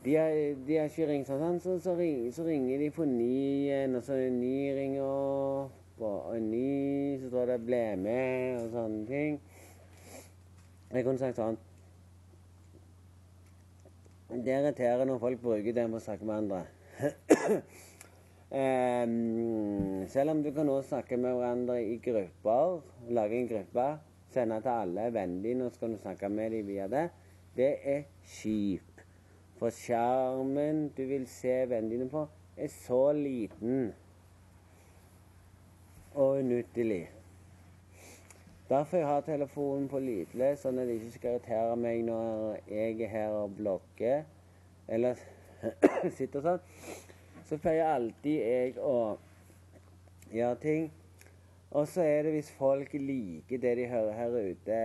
de 0.05 0.15
har, 0.15 0.29
de 0.67 0.77
har 0.77 0.85
ikke 0.89 1.07
ringt 1.07 1.27
sånn, 1.27 1.59
så, 1.59 1.79
så, 1.79 1.95
ringer, 1.97 2.31
så, 2.31 2.45
ringer, 2.45 2.77
de 2.77 2.89
på 2.93 3.05
ny 3.05 3.33
igjen, 3.65 3.95
og 3.95 4.03
så 4.03 4.13
er 4.13 4.29
ny 4.33 4.55
ringer 4.77 5.03
opp, 5.05 6.01
og 6.01 6.31
og 6.33 6.41
ny 6.41 7.17
så 7.21 7.27
står 7.29 7.45
det 7.45 7.59
'ble 7.65 7.83
med', 7.97 8.63
og 8.63 8.71
sånne 8.71 9.05
ting. 9.05 9.41
Jeg 10.93 11.03
kunne 11.03 11.17
sagt 11.17 11.35
sånn 11.35 11.57
det 14.31 14.53
irriterer 14.55 15.05
når 15.05 15.19
folk 15.19 15.41
bruker 15.41 15.75
det 15.75 15.87
for 15.89 15.99
å 15.99 16.03
snakke 16.05 16.27
med 16.27 16.37
andre. 16.37 16.61
um, 18.61 20.07
selv 20.11 20.35
om 20.35 20.43
du 20.43 20.51
kan 20.55 20.69
også 20.71 20.95
snakke 20.95 21.19
med 21.19 21.35
hverandre 21.35 21.77
i 21.83 21.97
grupper, 22.03 22.79
lage 23.11 23.39
en 23.39 23.49
gruppe, 23.51 23.87
sende 24.31 24.61
til 24.63 24.71
alle 24.71 25.09
vennene 25.13 25.43
dine, 25.43 25.67
og 25.67 25.75
så 25.75 25.83
kan 25.83 25.95
du 25.95 26.01
snakke 26.01 26.29
med 26.31 26.55
dem 26.55 26.67
via 26.71 26.87
det, 26.91 27.09
det 27.57 27.71
er 27.83 28.05
kjipt. 28.37 29.03
For 29.59 29.73
skjermen 29.75 30.87
du 30.97 31.03
vil 31.05 31.27
se 31.29 31.61
vennene 31.69 31.97
dine 31.97 32.09
på, 32.09 32.25
er 32.57 32.71
så 32.71 33.11
liten 33.13 33.91
og 36.15 36.39
unyttig. 36.39 37.20
Derfor 38.71 38.97
jeg 38.97 39.07
har 39.07 39.21
telefonen 39.21 39.89
på 39.91 39.99
lydløs, 39.99 40.61
sånn 40.63 40.77
at 40.79 40.87
det 40.87 40.93
ikke 41.01 41.09
skal 41.11 41.33
irritere 41.35 41.75
meg 41.75 42.05
når 42.07 42.53
jeg 42.71 43.01
er 43.03 43.09
her 43.11 43.33
og 43.35 43.55
blogger 43.57 44.21
eller 44.87 45.19
sitter 46.17 46.45
sånn. 46.45 46.61
Så 47.49 47.57
pleier 47.59 47.89
alltid 47.91 48.37
jeg 48.39 48.77
å 48.79 49.17
gjøre 50.31 50.59
ting. 50.61 50.85
Og 51.75 51.83
så 51.91 52.05
er 52.07 52.23
det 52.23 52.31
hvis 52.37 52.51
folk 52.55 52.93
liker 52.95 53.59
det 53.59 53.73
de 53.81 53.89
hører 53.91 54.15
her 54.15 54.37
ute, 54.39 54.77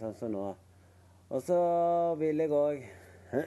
sånn 0.00 0.16
som 0.18 0.32
nå. 0.34 0.42
Og 1.30 1.44
så 1.46 1.58
vil 2.18 2.42
jeg 2.42 2.50
òg 2.58 2.82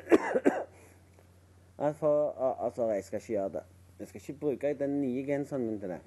at 1.83 1.99
for 1.99 2.31
Altså, 2.53 2.87
jeg 2.93 3.03
skal 3.09 3.19
ikke 3.19 3.33
gjøre 3.33 3.53
det. 3.57 3.65
Jeg 3.99 4.07
skal 4.07 4.23
ikke 4.23 4.37
bruke 4.45 4.73
den 4.85 4.95
nye 5.01 5.25
genseren 5.27 5.67
min 5.67 5.83
til 5.83 5.97
det. 5.97 5.99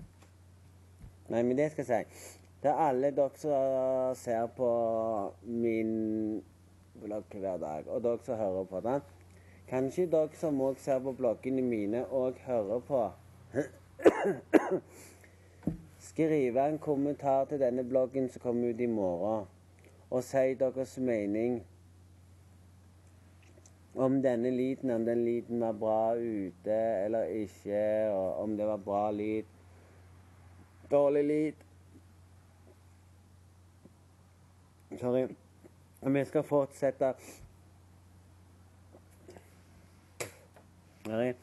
Nei, 1.28 1.42
men 1.42 1.60
det 1.60 1.68
skal 1.74 1.84
jeg 1.84 2.08
si. 2.08 2.43
Det 2.64 2.70
er 2.72 2.78
alle 2.80 3.10
dere 3.12 3.36
som 3.36 4.14
ser 4.16 4.46
på 4.56 4.66
min 5.44 5.90
blogg 6.96 7.34
hver 7.36 7.58
dag, 7.60 7.88
og 7.92 7.98
dere 8.06 8.24
som 8.24 8.38
hører 8.40 8.64
på 8.70 8.80
den. 8.86 9.02
Kanskje 9.68 10.06
dere 10.14 10.38
som 10.40 10.62
òg 10.64 10.78
ser 10.80 11.02
på 11.04 11.12
bloggene 11.18 11.60
mine 11.60 12.06
og 12.08 12.38
hører 12.46 12.80
på. 12.88 13.02
Skrive 16.08 16.64
en 16.64 16.78
kommentar 16.78 17.44
til 17.50 17.60
denne 17.60 17.84
bloggen 17.84 18.30
som 18.32 18.40
kommer 18.46 18.72
ut 18.72 18.80
i 18.80 18.88
morgen, 18.88 19.44
og 20.08 20.24
si 20.24 20.54
deres 20.64 20.96
mening 20.96 21.60
om 23.94 24.22
denne 24.24 24.54
lyden, 24.56 24.90
om 24.96 25.04
den 25.04 25.20
lyden 25.28 25.60
var 25.60 25.76
bra 25.84 26.16
ute 26.16 26.80
eller 27.04 27.28
ikke, 27.44 28.08
og 28.08 28.42
om 28.46 28.56
det 28.56 28.72
var 28.72 28.80
bra 28.88 29.04
lyd, 29.12 29.52
dårlig 30.90 31.26
lyd. 31.28 31.70
Sorry. 35.00 35.26
Vi 36.02 36.24
skal 36.24 36.42
fortsette 36.42 37.14
Sorry. 41.06 41.34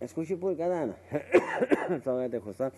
Jeg 0.00 0.08
skulle 0.08 0.24
ikke 0.24 0.40
bruke 0.40 0.62
den. 0.62 0.92
Sorry, 2.04 2.28
det 2.32 2.42
kosta. 2.42 2.70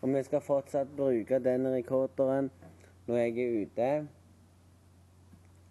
Og 0.00 0.14
vi 0.14 0.22
skal 0.22 0.40
fortsatt 0.40 0.88
bruke 0.96 1.38
den 1.44 1.74
rekorderen 1.74 2.50
når 3.06 3.16
jeg 3.16 3.38
er 3.38 3.62
ute 3.62 4.08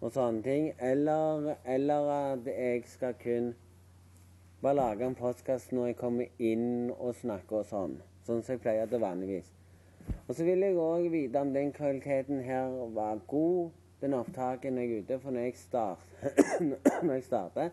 og 0.00 0.12
sånne 0.12 0.42
ting. 0.42 0.72
Eller, 0.78 1.54
eller 1.64 2.10
at 2.16 2.46
jeg 2.46 2.82
skal 2.86 3.14
kun 3.22 3.54
bare 4.62 4.74
lage 4.74 5.06
en 5.06 5.14
postkast 5.14 5.72
når 5.72 5.86
jeg 5.86 5.96
kommer 5.96 6.26
inn 6.38 6.90
og 6.98 7.14
snakker 7.14 7.62
og 7.62 7.70
sånn. 7.70 7.96
Sånn 8.26 8.42
som 8.42 8.56
jeg 8.56 8.64
pleier 8.66 8.90
til 8.90 9.00
vanligvis. 9.00 9.48
Og 10.28 10.34
så 10.34 10.44
vil 10.44 10.60
jeg 10.60 10.76
òg 10.76 11.06
vite 11.08 11.40
om 11.40 11.54
den 11.54 11.70
kvaliteten 11.72 12.42
her 12.44 12.68
var 12.92 13.20
god, 13.26 13.70
den 14.00 14.14
opptaket 14.14 14.72
når 14.72 14.82
jeg 14.82 14.90
er 14.92 15.02
ute. 15.02 15.18
For 15.22 15.30
når 15.30 15.40
jeg, 15.40 15.54
start, 15.56 15.98
når 17.02 17.12
jeg 17.12 17.22
starter, 17.22 17.70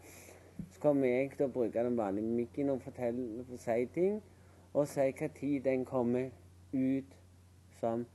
så 0.71 0.79
kommer 0.79 1.07
jeg 1.07 1.33
til 1.35 1.49
å 1.49 1.51
bruke 1.51 1.83
den 1.83 1.97
vanlige 1.97 2.31
mikken 2.37 2.71
og 2.71 2.79
fortelle, 2.85 3.43
si 3.59 3.85
ting. 3.97 4.21
Og 4.73 4.87
si 4.87 5.09
hva 5.19 5.29
tid 5.35 5.67
den 5.67 5.83
kommer 5.85 6.31
ut 6.71 7.19
som 7.81 8.07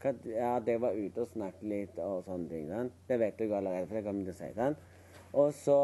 hva, 0.00 0.14
Ja, 0.30 0.54
det 0.66 0.78
var 0.80 0.94
ute 0.94 1.26
og 1.26 1.34
snakket 1.34 1.66
litt 1.74 1.98
og 1.98 2.22
sånne 2.30 2.48
ting. 2.54 2.70
Sant? 2.70 3.02
Det 3.08 3.18
vet 3.18 3.42
jeg 3.42 3.50
allerede, 3.50 3.90
for 3.90 3.98
det 3.98 4.06
kommer 4.06 4.24
jeg 4.24 4.30
til 4.30 4.38
å 4.38 4.46
si. 4.46 4.54
Sant? 4.62 4.88
Og 5.42 5.52
så 5.54 5.82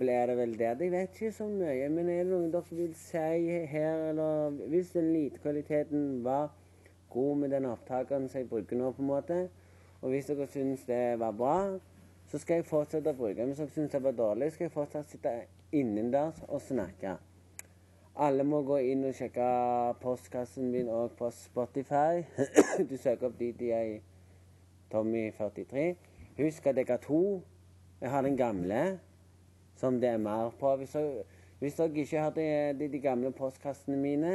blir 0.00 0.32
det 0.32 0.40
vel 0.40 0.58
det. 0.58 0.74
Jeg 0.80 0.92
vet 0.92 1.20
ikke 1.20 1.36
så 1.36 1.52
mye, 1.52 1.86
men 1.92 2.08
er 2.08 2.24
det 2.24 2.32
noen 2.32 2.50
dere 2.52 2.80
vil 2.80 2.92
si 2.96 3.56
her, 3.76 4.08
eller 4.08 4.60
Hvis 4.72 4.96
den 4.96 5.12
lite 5.12 5.44
kvaliteten 5.44 6.22
var 6.24 6.52
god 7.14 7.42
med 7.42 7.54
den 7.54 7.68
opptakeren 7.70 8.28
som 8.28 8.42
jeg 8.42 8.50
bruker 8.50 8.78
nå, 8.78 8.90
på 8.92 9.02
en 9.02 9.10
måte. 9.10 9.42
Og 10.02 10.12
hvis 10.12 10.26
dere 10.28 10.46
syns 10.50 10.82
det 10.88 11.18
var 11.20 11.32
bra, 11.32 11.58
så 12.28 12.40
skal 12.40 12.60
jeg 12.60 12.66
fortsette 12.68 13.12
å 13.12 13.16
bruke 13.16 13.38
den. 13.38 13.52
Hvis 13.52 13.62
dere 13.62 13.74
syns 13.76 13.94
det 13.94 14.02
var 14.04 14.16
dårlig, 14.18 14.50
skal 14.52 14.66
jeg 14.66 14.74
fortsatt 14.74 15.12
sitte 15.12 15.32
innendørs 15.74 16.42
og 16.48 16.60
snakke. 16.62 17.16
Alle 18.14 18.44
må 18.46 18.60
gå 18.62 18.76
inn 18.92 19.06
og 19.08 19.16
sjekke 19.18 19.46
postkassen 20.02 20.68
min 20.70 20.90
òg 20.92 21.16
på 21.18 21.30
Spotify. 21.34 22.22
du 22.88 22.94
søker 22.94 23.26
opp 23.30 23.38
DDI 23.40 23.96
Tommy43. 24.92 25.86
Husk 26.38 26.68
at 26.70 26.78
jeg 26.78 26.90
har 26.92 27.02
to. 27.02 27.40
Jeg 28.00 28.10
har 28.10 28.22
den 28.22 28.36
gamle, 28.36 28.82
som 29.80 29.98
det 30.00 30.12
er 30.12 30.20
mer 30.22 30.52
på. 30.60 30.76
Hvis 30.76 30.94
dere, 30.94 31.24
hvis 31.58 31.74
dere 31.80 32.04
ikke 32.04 32.20
har 32.20 32.36
de, 32.36 32.46
de, 32.78 32.88
de 32.92 33.00
gamle 33.02 33.32
postkassene 33.34 33.96
mine, 33.98 34.34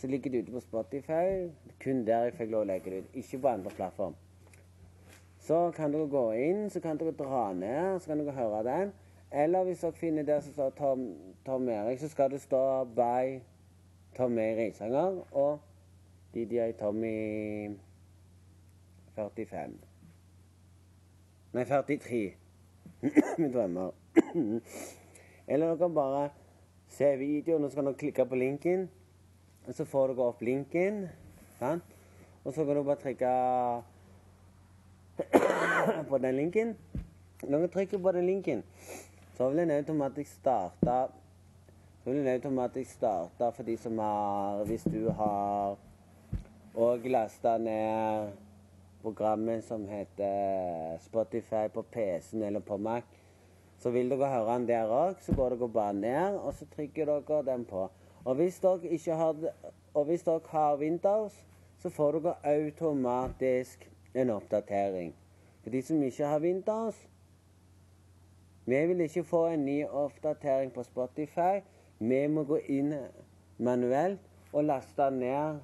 så 0.00 0.06
ligger 0.06 0.30
det 0.30 0.38
ute 0.38 0.52
på 0.52 0.60
Spotify. 0.60 1.50
Kun 1.80 2.06
der 2.06 2.24
jeg 2.28 2.36
fikk 2.38 2.50
lov 2.54 2.64
å 2.64 2.68
legge 2.70 2.90
det 2.90 3.02
ut, 3.04 3.16
ikke 3.20 3.40
på 3.44 3.48
andre 3.52 3.72
plattform. 3.76 4.14
Så 5.40 5.58
kan 5.76 5.92
dere 5.92 6.08
gå 6.08 6.24
inn, 6.36 6.70
så 6.70 6.80
kan 6.80 6.98
dere 7.00 7.12
dra 7.16 7.50
ned, 7.52 8.00
så 8.00 8.12
kan 8.12 8.20
dere 8.20 8.36
høre 8.36 8.62
den. 8.64 8.92
Eller 9.32 9.64
hvis 9.64 9.84
dere 9.84 9.92
finner 9.92 10.24
der 10.26 10.40
som 10.40 10.52
står 10.52 10.70
Tom, 10.78 11.04
Tom 11.46 11.68
Erik, 11.68 12.00
så 12.00 12.08
skal 12.08 12.30
det 12.30 12.40
stå 12.40 12.84
by 12.96 13.40
Tom 14.16 14.38
Erik 14.38 14.74
Risanger 14.74 15.20
og 15.32 15.60
DDI 16.34 16.72
Tommy 16.80 17.76
45. 19.14 19.76
Nei, 21.52 21.64
43. 21.64 22.22
Med 23.38 23.52
drømmer. 23.54 23.90
Eller 25.50 25.66
dere 25.66 25.78
kan 25.78 25.94
bare 25.94 26.28
se 26.88 27.16
videoen, 27.18 27.64
og 27.64 27.70
så 27.70 27.80
kan 27.80 27.90
dere 27.90 28.00
klikke 28.00 28.26
på 28.26 28.40
linken. 28.40 28.88
Og 29.66 29.74
så 29.74 29.84
får 29.84 30.12
dere 30.12 30.26
opp 30.30 30.40
linken. 30.42 31.08
Sant? 31.58 31.84
Og 32.44 32.52
så 32.54 32.64
kan 32.64 32.72
dere 32.72 32.84
bare 32.84 33.02
trykke 33.02 33.32
på 36.10 36.18
den 36.18 36.36
linken. 36.36 36.76
Når 37.42 37.58
du 37.58 37.66
trykker 37.72 37.98
på 37.98 38.12
den 38.12 38.26
linken, 38.26 38.62
så 39.36 39.48
vil 39.48 39.58
den 39.62 39.70
automatisk 39.70 40.32
starte 40.32 40.96
Så 42.00 42.10
vil 42.10 42.18
den 42.18 42.34
automatisk 42.34 42.90
starte 42.90 43.52
for 43.56 43.62
de 43.62 43.76
som 43.76 43.98
har 43.98 44.64
Hvis 44.64 44.84
du 44.84 45.10
har 45.10 45.76
òg 46.74 47.06
lasta 47.10 47.58
ned 47.58 48.30
programmet 49.02 49.64
som 49.64 49.88
heter 49.88 50.98
Spotify 51.00 51.68
på 51.72 51.82
PC-en 51.82 52.42
eller 52.42 52.60
på 52.60 52.76
Mac, 52.76 53.02
så 53.80 53.90
vil 53.90 54.10
dere 54.12 54.28
høre 54.28 54.54
den 54.58 54.68
der 54.68 54.92
òg. 54.92 55.16
Så 55.24 55.34
går 55.34 55.56
dere 55.56 55.68
bare 55.68 55.94
ned, 55.96 56.36
og 56.38 56.54
så 56.54 56.68
trykker 56.76 57.08
dere 57.08 57.42
den 57.46 57.64
på. 57.64 57.88
Og 58.24 58.34
hvis 58.34 58.58
dere, 58.60 58.86
ikke 58.86 59.14
har, 59.14 59.36
og 59.94 60.04
hvis 60.04 60.22
dere 60.22 60.40
har 60.48 60.76
Windows, 60.76 61.44
så 61.78 61.90
får 61.90 62.12
dere 62.18 62.34
automatisk 62.44 63.90
en 64.14 64.30
oppdatering. 64.30 65.14
For 65.62 65.70
de 65.70 65.82
som 65.82 66.02
ikke 66.02 66.26
har 66.26 66.40
Windows, 66.40 67.08
vi 68.66 68.86
vil 68.86 69.00
ikke 69.00 69.24
få 69.24 69.46
en 69.46 69.64
ny 69.64 69.84
oppdatering 69.84 70.72
på 70.72 70.82
Spotify. 70.82 71.60
Vi 71.98 72.26
må 72.26 72.44
gå 72.44 72.60
inn 72.68 72.94
manuelt 73.58 74.20
og 74.52 74.64
laste 74.64 75.10
ned 75.10 75.60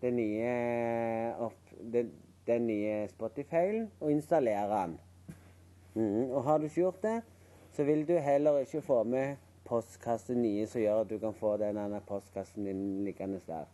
den 0.00 0.16
nye, 0.16 0.54
opp, 1.38 1.72
den, 1.92 2.10
den 2.46 2.66
nye 2.66 3.08
Spotify-en 3.08 3.90
og 4.00 4.10
installere 4.10 4.82
den. 4.82 4.96
Mm, 5.94 6.30
og 6.30 6.44
har 6.44 6.58
du 6.58 6.64
ikke 6.64 6.74
gjort 6.74 7.02
det, 7.02 7.22
så 7.72 7.84
vil 7.84 8.08
du 8.08 8.16
heller 8.18 8.58
ikke 8.58 8.82
få 8.82 9.02
med 9.02 9.36
postkasse 9.70 10.34
nye 10.34 10.66
som 10.66 10.82
gjør 10.82 11.04
at 11.04 11.12
du 11.12 11.18
kan 11.22 11.36
få 11.36 11.54
denne 11.62 12.02
postkassen 12.08 12.66
din 12.66 13.04
liggende 13.06 13.40
der. 13.46 13.68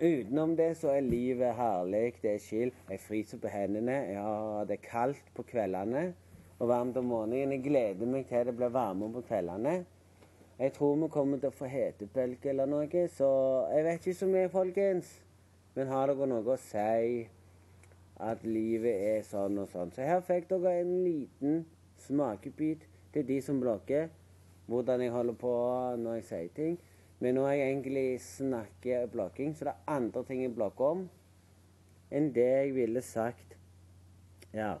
Utenom 0.00 0.56
det 0.56 0.76
så 0.76 0.90
er 0.90 1.00
livet 1.06 1.54
herlig. 1.54 2.14
Det 2.22 2.34
er 2.34 2.38
chill. 2.42 2.72
Jeg 2.90 3.00
fryser 3.00 3.38
på 3.38 3.48
hendene. 3.48 3.98
Ja, 4.16 4.64
det 4.68 4.78
er 4.78 4.88
kaldt 4.88 5.34
på 5.34 5.42
kveldene 5.46 6.12
og 6.58 6.68
varmt 6.68 6.96
om 6.96 7.04
morgenen. 7.04 7.52
Jeg 7.52 7.62
gleder 7.62 8.06
meg 8.06 8.26
til 8.26 8.46
det 8.46 8.56
blir 8.56 8.72
varmere 8.74 9.12
på 9.12 9.22
kveldene. 9.28 9.84
Jeg 10.58 10.72
tror 10.72 10.96
vi 10.96 11.08
kommer 11.10 11.38
til 11.42 11.50
å 11.50 11.58
få 11.58 11.66
hetebølge 11.66 12.52
eller 12.52 12.68
noe, 12.70 13.06
så 13.10 13.28
jeg 13.74 13.86
vet 13.86 14.04
ikke 14.06 14.18
så 14.18 14.26
mye, 14.30 14.50
folkens. 14.52 15.08
Men 15.74 15.90
har 15.90 16.12
dere 16.12 16.28
noe 16.30 16.54
å 16.54 16.60
si 16.62 17.24
at 18.22 18.44
livet 18.46 19.00
er 19.14 19.24
sånn 19.26 19.58
og 19.58 19.72
sånn? 19.72 19.90
Så 19.90 20.06
her 20.06 20.22
fikk 20.22 20.46
dere 20.52 20.76
en 20.84 20.92
liten 21.02 21.64
smakebit 22.06 22.86
til 23.14 23.26
de 23.28 23.40
som 23.42 23.60
blokker, 23.62 24.08
hvordan 24.66 25.02
jeg 25.04 25.14
holder 25.14 25.38
på 25.38 25.54
når 26.00 26.20
jeg 26.20 26.28
sier 26.30 26.54
ting. 26.56 26.78
Men 27.22 27.38
nå 27.38 27.44
har 27.46 27.54
jeg 27.56 27.70
egentlig 27.70 28.08
snakket 28.20 29.12
blokking, 29.12 29.54
så 29.54 29.68
det 29.68 29.74
er 29.74 29.94
andre 29.96 30.24
ting 30.28 30.42
jeg 30.42 30.54
blokker 30.56 30.96
om 30.96 31.06
enn 32.14 32.28
det 32.34 32.46
jeg 32.46 32.74
ville 32.76 33.02
sagt. 33.02 33.56
Ja. 34.54 34.74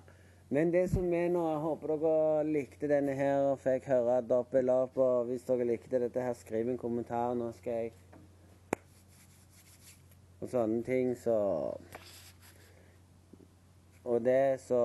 Men 0.54 0.70
det 0.70 0.84
som 0.92 1.06
er 1.14 1.30
nå, 1.32 1.42
jeg 1.50 1.62
håper 1.64 1.94
dere 1.94 2.44
likte 2.46 2.90
denne 2.90 3.14
her 3.18 3.48
og 3.48 3.62
fikk 3.64 3.88
høre 3.90 4.20
dobbel 4.28 4.70
opp. 4.70 4.98
Og 5.00 5.30
hvis 5.30 5.46
dere 5.48 5.66
likte 5.66 5.98
dette 5.98 6.22
her, 6.22 6.36
skriv 6.38 6.68
en 6.70 6.78
kommentar. 6.78 7.34
Nå 7.34 7.50
skal 7.58 7.86
jeg 7.86 7.92
Og 10.44 10.50
sånne 10.52 10.82
ting, 10.84 11.14
så 11.16 11.34
Og 14.04 14.20
det, 14.20 14.60
så 14.60 14.80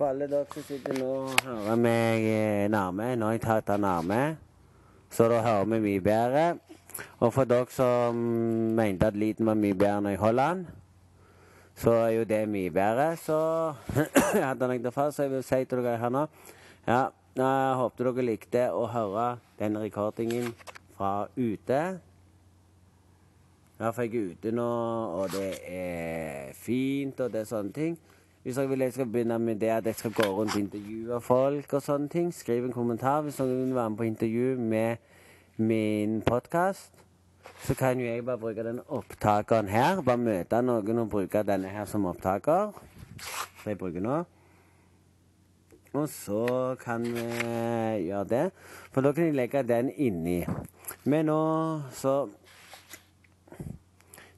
For 0.00 0.08
alle 0.08 0.30
dere 0.32 0.48
som 0.48 0.64
sitter 0.64 0.96
nå 0.96 1.08
og 1.12 1.44
hører 1.44 1.76
meg 1.76 2.26
nærme, 2.72 3.12
nå 3.20 3.28
har 3.28 3.36
jeg 3.36 3.44
tatt 3.44 3.66
den 3.68 3.84
nærme, 3.84 4.20
så 5.12 5.28
da 5.28 5.42
hører 5.44 5.68
vi 5.74 5.80
mye 5.84 6.04
bedre. 6.04 6.44
Og 7.20 7.34
for 7.36 7.44
dere 7.44 7.68
som 7.68 8.16
mente 8.78 9.12
at 9.12 9.18
lyden 9.20 9.52
var 9.52 9.60
mye 9.60 9.76
bedre 9.76 10.00
når 10.00 10.16
jeg 10.16 10.22
holder 10.24 10.54
den 10.54 10.68
så 11.80 11.90
er 11.90 12.08
jo 12.08 12.24
det 12.24 12.48
mye 12.48 12.70
bedre. 12.70 13.16
Så 13.16 13.38
jeg 14.36 14.44
hadde 14.44 14.60
den 14.64 14.78
ikke 14.78 14.92
fast, 14.92 15.16
så 15.16 15.22
jeg 15.22 15.32
vil 15.32 15.42
si 15.44 15.64
til 15.64 15.84
dere 15.84 16.00
her 16.00 16.12
nå 16.12 16.26
Ja, 16.86 17.00
jeg 17.36 17.74
håper 17.80 18.10
dere 18.10 18.26
likte 18.26 18.66
å 18.74 18.86
høre 18.90 19.26
denne 19.60 19.84
rekordingen 19.84 20.52
fra 20.96 21.28
ute. 21.36 21.80
Ja, 23.80 23.90
for 23.90 24.04
jeg 24.04 24.16
er 24.16 24.32
ute 24.32 24.52
nå, 24.52 24.70
og 25.20 25.32
det 25.32 25.52
er 25.64 26.50
fint, 26.56 27.20
og 27.20 27.32
det 27.32 27.44
er 27.44 27.48
sånne 27.48 27.72
ting. 27.72 28.00
Hvis 28.42 28.56
dere 28.56 28.68
vil 28.68 28.86
jeg 28.86 28.92
skal 28.92 29.06
begynne 29.06 29.38
med 29.38 29.60
det 29.60 29.68
at 29.68 29.86
jeg 29.86 29.94
skal 29.94 30.12
gå 30.16 30.22
rundt 30.22 30.54
og 30.54 30.60
intervjue 30.60 31.20
folk 31.20 31.74
og 31.76 31.82
sånne 31.82 32.08
ting, 32.08 32.30
skriv 32.34 32.64
en 32.64 32.72
kommentar 32.72 33.20
hvis 33.26 33.36
dere 33.36 33.58
vil 33.58 33.74
være 33.74 33.90
med 33.90 33.98
på 33.98 34.08
intervju 34.08 34.56
med 34.58 34.96
min 35.56 36.22
podkast 36.24 37.00
så 37.60 37.74
kan 37.74 38.00
jo 38.00 38.06
jeg 38.06 38.24
bare 38.24 38.38
bruke 38.38 38.64
den 38.64 38.80
opptakeren 38.88 39.68
her. 39.68 40.00
Bare 40.02 40.20
møte 40.20 40.60
noen 40.64 41.02
og 41.02 41.10
bruke 41.12 41.42
denne 41.46 41.68
her 41.68 41.84
som 41.88 42.06
opptaker. 42.08 42.72
Som 43.20 43.72
jeg 43.72 43.78
bruker 43.78 44.04
nå. 44.04 44.22
Og 45.92 46.06
så 46.08 46.76
kan 46.80 47.04
vi 47.04 47.26
gjøre 48.06 48.24
det. 48.30 48.44
For 48.94 49.04
da 49.04 49.12
kan 49.12 49.28
jeg 49.28 49.36
legge 49.36 49.62
den 49.66 49.90
inni. 49.96 50.44
Men 51.04 51.30
nå 51.30 51.40
så 51.92 52.28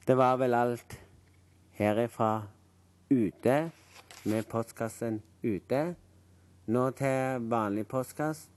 Det 0.07 0.17
var 0.19 0.35
vel 0.35 0.53
alt 0.53 0.99
herifra 1.79 2.43
ute, 3.09 3.71
med 4.23 4.43
postkassen 4.43 5.21
ute. 5.43 5.95
Nå 6.65 6.83
til 6.95 7.47
vanlig 7.51 7.87
postkast, 7.87 8.51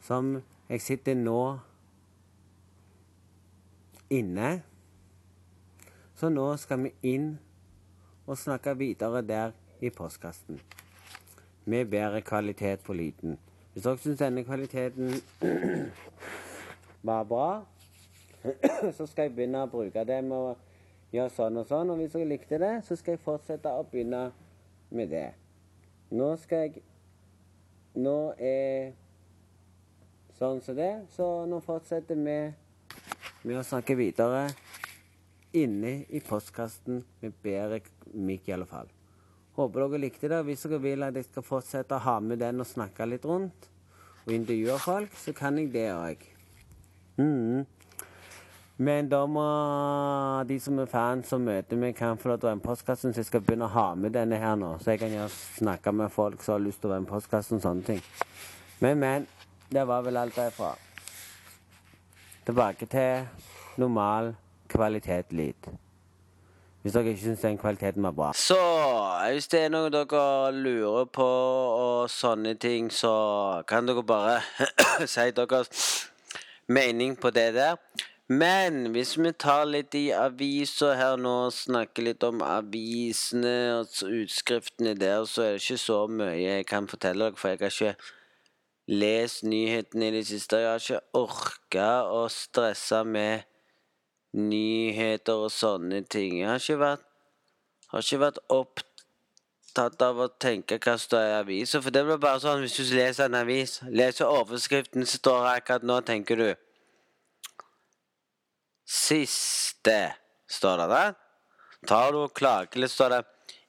som 0.00 0.36
jeg 0.68 0.80
sitter 0.80 1.14
nå 1.18 1.40
inne. 4.14 4.50
Så 6.14 6.30
nå 6.30 6.46
skal 6.62 6.84
vi 6.86 6.92
inn 7.14 7.32
og 8.26 8.38
snakke 8.38 8.76
videre 8.78 9.22
der 9.26 9.56
i 9.80 9.90
postkassen. 9.90 10.60
Med 11.64 11.90
bedre 11.90 12.20
kvalitet 12.20 12.84
på 12.84 12.92
lyden. 12.92 13.38
Hvis 13.72 13.82
dere 13.82 13.98
syns 13.98 14.20
denne 14.20 14.44
kvaliteten 14.44 15.10
var 17.08 17.24
bra, 17.24 17.64
så 18.96 19.06
skal 19.06 19.26
jeg 19.26 19.34
begynne 19.34 19.64
å 19.64 19.70
bruke 19.72 20.04
det 20.06 20.20
med 20.22 20.36
å 20.36 20.54
gjøre 21.14 21.32
sånn 21.34 21.58
og 21.58 21.66
sånn. 21.66 21.90
Og 21.90 21.98
hvis 21.98 22.14
dere 22.14 22.30
likte 22.30 22.60
det, 22.62 22.74
så 22.86 22.96
skal 22.96 23.16
jeg 23.16 23.24
fortsette 23.24 23.72
å 23.72 23.82
begynne 23.90 24.28
med 24.96 25.10
det. 25.12 25.28
Nå 26.14 26.34
skal 26.42 26.66
jeg 26.66 26.84
Nå 27.94 28.34
er 28.42 28.90
sånn 30.34 30.58
som 30.64 30.74
det, 30.74 31.06
så 31.14 31.44
nå 31.46 31.60
fortsetter 31.62 32.18
vi 32.18 32.38
med 33.44 33.60
å 33.60 33.62
snakke 33.62 33.94
videre 33.94 34.48
inne 35.54 36.00
i 36.10 36.18
postkassen 36.24 37.04
med 37.22 37.36
bedre 37.44 37.78
mikk, 38.18 38.48
i 38.48 38.56
alle 38.56 38.66
fall. 38.66 38.90
Håper 39.54 39.84
dere 39.84 40.00
likte 40.02 40.30
det. 40.32 40.40
Hvis 40.48 40.64
dere 40.66 40.80
vil 40.82 41.06
at 41.06 41.14
jeg 41.14 41.28
skal 41.28 41.46
fortsette 41.46 41.94
å 41.94 42.02
ha 42.02 42.16
med 42.18 42.42
den 42.42 42.64
og 42.64 42.66
snakke 42.66 43.06
litt 43.06 43.26
rundt, 43.28 43.68
og 44.24 44.32
intervjue 44.34 44.78
folk, 44.82 45.14
så 45.20 45.34
kan 45.36 45.60
jeg 45.60 45.70
det 45.74 45.86
òg. 45.92 46.24
Mm. 47.20 47.62
Men 48.76 49.06
da 49.08 49.20
må 49.30 49.44
de 50.48 50.56
som 50.60 50.80
er 50.82 50.90
fans 50.90 51.28
som 51.30 51.44
møter 51.46 51.78
meg, 51.78 51.94
kan 51.94 52.18
få 52.18 52.32
lov 52.32 52.40
til 52.40 52.48
å 52.48 52.50
være 52.50 52.58
med 52.58 52.66
postkassen, 52.66 53.14
så 53.14 53.22
jeg 53.22 53.28
skal 53.28 53.44
begynne 53.46 53.68
å 53.68 53.74
ha 53.74 53.86
med 53.94 54.16
denne 54.16 54.40
her 54.42 54.56
nå. 54.58 54.72
Så 54.82 54.94
jeg 54.96 55.04
kan 55.04 55.28
snakke 55.30 55.94
med 55.94 56.10
folk 56.10 56.42
som 56.42 56.56
har 56.56 56.64
lyst 56.64 56.82
til 56.82 56.90
å 56.90 56.96
være 56.96 57.04
med 57.04 57.12
postkassen 57.12 57.60
og 57.60 57.68
sånne 57.68 57.86
ting. 57.92 58.02
Men, 58.80 58.98
men. 58.98 59.30
Det 59.70 59.86
var 59.88 60.02
vel 60.06 60.18
alt 60.20 60.36
derfra 60.36 60.74
tilbake 62.44 62.86
til 62.86 63.24
normal 63.80 64.34
kvalitet 64.68 65.32
lyd. 65.32 65.70
Hvis 66.82 66.92
dere 66.92 67.14
ikke 67.14 67.22
syns 67.22 67.40
den 67.40 67.58
kvaliteten 67.58 68.02
var 68.04 68.12
bra. 68.12 68.32
Så 68.36 68.58
hvis 69.32 69.48
det 69.48 69.62
er 69.64 69.70
noe 69.72 69.88
dere 69.88 70.50
lurer 70.52 71.06
på 71.08 71.24
og 71.24 72.10
sånne 72.12 72.54
ting, 72.60 72.90
så 72.92 73.14
kan 73.68 73.88
dere 73.88 74.04
bare 74.04 74.42
si 75.14 75.30
deres 75.32 75.88
mening 76.68 77.16
på 77.16 77.32
det 77.32 77.54
der. 77.56 77.80
Men 78.28 78.86
hvis 78.94 79.18
vi 79.20 79.34
tar 79.36 79.66
litt 79.68 79.92
i 79.98 80.06
aviser 80.16 80.94
her 80.96 81.18
nå 81.20 81.50
snakker 81.52 82.06
litt 82.06 82.24
om 82.24 82.40
avisene 82.40 83.82
og 83.82 83.98
utskriftene 84.08 84.94
der, 84.96 85.26
så 85.28 85.42
er 85.44 85.50
det 85.52 85.60
ikke 85.60 85.82
så 85.82 85.98
mye 86.08 86.38
jeg 86.38 86.64
kan 86.70 86.88
fortelle 86.88 87.28
dere, 87.28 87.36
for 87.36 87.52
jeg 87.52 87.60
har 87.60 87.74
ikke 87.74 87.92
lest 88.88 89.44
nyhetene 89.44 90.08
i 90.08 90.16
det 90.16 90.24
siste. 90.30 90.56
Jeg 90.56 90.70
har 90.72 90.80
ikke 90.80 91.20
orka 91.20 91.90
å 92.08 92.24
stresse 92.32 93.04
med 93.04 93.44
nyheter 94.32 95.44
og 95.44 95.52
sånne 95.52 96.00
ting. 96.08 96.40
Jeg 96.40 96.48
har 96.48 96.64
ikke 96.64 96.80
vært, 96.80 97.06
har 97.92 98.08
ikke 98.08 98.24
vært 98.24 98.44
opptatt 98.48 100.00
av 100.08 100.24
å 100.24 100.32
tenke 100.40 100.80
hva 100.80 100.96
som 100.96 101.10
står 101.10 101.28
i 101.28 101.40
avisa, 101.44 101.84
for 101.84 101.92
det 101.92 102.08
blir 102.08 102.24
bare 102.24 102.40
sånn 102.40 102.64
hvis 102.64 102.80
du 102.80 102.96
leser 102.96 103.28
en 103.28 103.42
avis, 103.44 103.82
leser 103.92 104.32
overskriften 104.32 105.04
som 105.04 105.20
står 105.20 105.42
her 105.44 105.58
akkurat 105.60 105.90
nå, 105.92 106.00
tenker 106.08 106.40
du 106.40 106.63
Siste, 108.84 110.14
står 110.48 110.78
det 110.78 110.88
der. 110.92 111.14
Tar 111.88 112.12
du 112.12 112.18
og 112.24 112.34
klager 112.36 112.80
litt, 112.80 112.92
står 112.92 113.10
det 113.10 113.24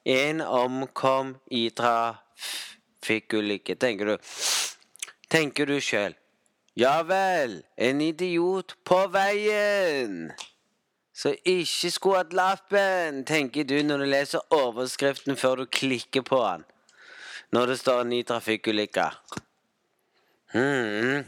En 0.06 0.40
omkom 0.40 1.36
i 1.50 1.70
trafikkulykke, 1.74 3.74
tenker 3.74 4.06
du. 4.06 4.16
Tenker 5.28 5.66
du 5.66 5.80
sjøl. 5.82 6.14
Ja 6.76 7.00
vel, 7.08 7.62
en 7.76 8.00
idiot 8.04 8.74
på 8.84 8.98
veien. 9.08 10.32
Så 11.16 11.32
ikke 11.48 11.90
skulle 11.90 12.18
hatt 12.20 12.34
lappen, 12.36 13.22
tenker 13.24 13.64
du 13.64 13.78
når 13.82 14.04
du 14.04 14.06
leser 14.12 14.44
overskriften 14.52 15.38
før 15.40 15.62
du 15.62 15.70
klikker 15.72 16.22
på 16.22 16.42
den. 16.44 16.66
Når 17.56 17.72
det 17.72 17.78
står 17.80 18.02
en 18.02 18.12
ny 18.12 18.20
trafikkulykke. 18.28 19.06
Hmm. 20.52 21.24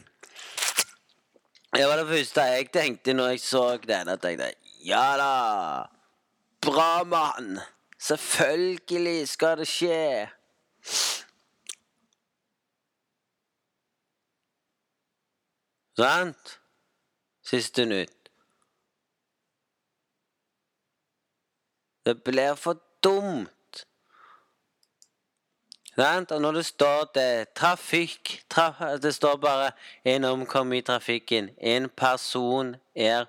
Det 1.77 1.85
var 1.87 1.97
det 1.97 2.09
første 2.09 2.41
jeg 2.41 2.71
tenkte 2.73 3.13
når 3.13 3.35
jeg 3.35 3.41
så 3.41 3.77
den. 3.77 4.09
At 4.09 4.25
Jeg 4.25 4.39
tenkte 4.39 4.55
ja 4.85 5.17
da. 5.21 5.89
Bra 6.61 7.05
mann. 7.05 7.59
Selvfølgelig 7.99 9.29
skal 9.29 9.59
det 9.59 9.69
skje. 9.69 10.29
Sant? 15.99 16.61
Siste 17.43 17.85
nytt. 17.85 18.31
Det 22.07 22.23
blir 22.25 22.55
for 22.55 22.81
dumt. 23.05 23.58
Sant? 25.99 26.31
Og 26.31 26.41
når 26.41 26.53
det 26.53 26.67
står 26.67 27.09
det 27.15 27.49
trafikk 27.59 28.45
traf, 28.51 28.75
Det 29.03 29.15
står 29.15 29.37
bare 29.37 29.71
'en 30.05 30.25
omkom 30.25 30.73
i 30.73 30.81
trafikken'. 30.81 31.51
En 31.59 31.89
person 31.89 32.77
er 32.95 33.25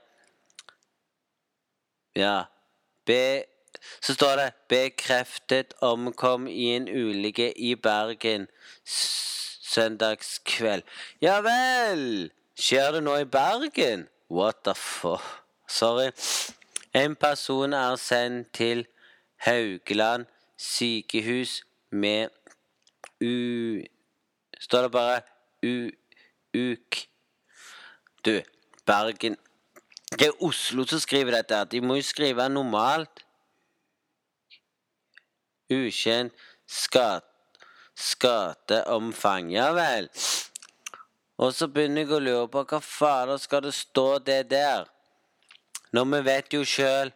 Ja. 2.15 2.43
Be, 3.05 3.43
så 4.01 4.13
står 4.13 4.35
det 4.35 4.53
'bekreftet 4.69 5.73
omkom 5.81 6.47
i 6.47 6.75
en 6.75 6.87
ulykke 6.87 7.59
i 7.59 7.75
Bergen 7.75 8.47
søndagskveld'. 8.85 10.83
Ja 11.21 11.41
vel! 11.41 12.31
Skjer 12.59 12.91
det 12.91 13.03
nå 13.03 13.15
i 13.15 13.25
Bergen? 13.25 14.07
What 14.29 14.55
the 14.63 14.75
fuck? 14.75 15.43
Sorry. 15.67 16.11
En 16.93 17.15
person 17.15 17.73
er 17.73 17.95
sendt 17.95 18.53
til 18.53 18.87
Haugland 19.37 20.25
sykehus 20.57 21.63
med 21.91 22.27
u... 23.21 23.83
Står 24.59 24.87
det 24.87 24.91
bare 24.91 25.21
u... 25.63 25.91
uk... 26.55 27.05
Du, 28.25 28.41
Bergen 28.85 29.37
Det 30.11 30.27
er 30.27 30.43
Oslo 30.43 30.83
som 30.89 30.99
skriver 30.99 31.37
dette. 31.37 31.59
De 31.71 31.81
må 31.81 31.99
jo 31.99 32.03
skrive 32.03 32.49
normalt. 32.49 33.23
Ukjent 35.69 36.33
skat, 36.65 37.25
skateomfang. 37.95 39.51
Ja 39.53 39.69
vel. 39.77 40.09
Og 41.39 41.53
så 41.55 41.69
begynner 41.71 42.03
jeg 42.03 42.15
å 42.15 42.19
lure 42.19 42.47
på 42.51 42.65
hva 42.67 42.79
fader 42.83 43.37
skal 43.39 43.63
det 43.67 43.75
stå 43.77 44.07
det 44.25 44.41
der? 44.51 44.89
Når 45.93 46.09
vi 46.11 46.21
vet 46.25 46.53
jo 46.53 46.65
sjøl 46.67 47.13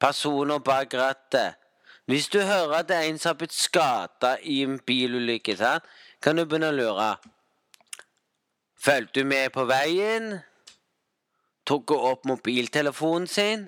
personer 0.00 0.60
bak 0.62 0.94
rattet 0.94 1.56
hvis 2.06 2.28
du 2.28 2.40
hører 2.40 2.80
at 2.80 2.88
det 2.88 2.96
er 2.96 3.08
en 3.10 3.18
som 3.18 3.32
har 3.34 3.38
blitt 3.40 3.54
skada 3.54 4.36
i 4.42 4.60
en 4.62 4.78
bilulykke, 4.78 5.56
kan 6.22 6.36
du 6.36 6.44
begynne 6.44 6.70
å 6.70 6.76
lure. 6.76 7.08
Fulgte 8.78 9.20
du 9.20 9.26
med 9.26 9.50
på 9.50 9.64
veien? 9.66 10.36
Tok 11.66 11.90
hun 11.90 12.04
opp 12.12 12.28
mobiltelefonen 12.30 13.26
sin? 13.26 13.66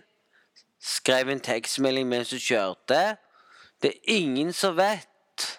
Skrev 0.78 1.32
en 1.32 1.42
tekstmelding 1.42 2.06
mens 2.06 2.30
du 2.30 2.38
kjørte? 2.38 3.18
Det 3.82 3.90
er 3.90 4.14
ingen 4.20 4.52
som 4.54 4.76
vet 4.78 5.50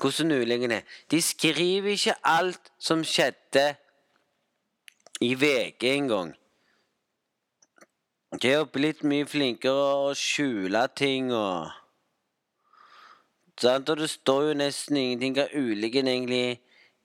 hvordan 0.00 0.32
ulykken 0.36 0.72
er. 0.76 0.84
De 1.10 1.22
skriver 1.22 1.96
ikke 1.96 2.18
alt 2.28 2.72
som 2.78 3.04
skjedde 3.04 3.74
i 5.24 5.32
VG 5.34 5.94
engang. 5.94 6.34
De 8.40 8.50
har 8.50 8.64
blitt 8.72 9.04
mye 9.06 9.26
flinkere 9.30 9.88
å 10.08 10.12
skjule 10.18 10.80
ting 10.98 11.30
og 11.32 11.70
Sant? 13.60 13.88
Og 13.88 14.00
det 14.00 14.10
står 14.10 14.48
jo 14.48 14.54
nesten 14.58 14.98
ingenting 14.98 15.36
hva 15.36 15.46
ulykken 15.54 16.08
egentlig 16.10 16.60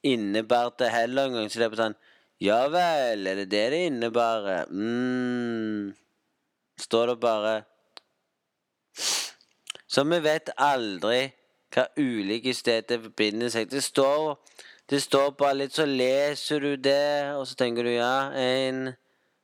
innebærte 0.05 0.89
heller 0.89 1.29
engang. 1.29 1.49
Så 1.49 1.59
det 1.59 1.67
er 1.67 1.73
på 1.73 1.81
sånn 1.83 1.97
Ja 2.41 2.61
vel, 2.71 3.27
er 3.27 3.41
det 3.41 3.49
det 3.51 3.65
det 3.73 3.81
innebærer? 3.91 4.71
mm. 4.71 5.93
Står 6.79 7.11
det 7.11 7.19
bare 7.19 7.55
Så 9.87 10.03
vi 10.07 10.19
vet 10.23 10.49
aldri 10.57 11.33
hva 11.75 11.85
ulike 11.97 12.53
steder 12.53 13.01
forbinder 13.03 13.49
seg. 13.53 13.69
Det 13.69 13.83
står, 13.83 14.39
det 14.89 15.01
står 15.03 15.35
bare 15.37 15.59
litt, 15.59 15.75
så 15.77 15.85
leser 15.85 16.63
du 16.65 16.75
det, 16.75 17.35
og 17.37 17.45
så 17.45 17.57
tenker 17.59 17.85
du 17.85 17.91
ja, 17.93 18.31
en 18.33 18.95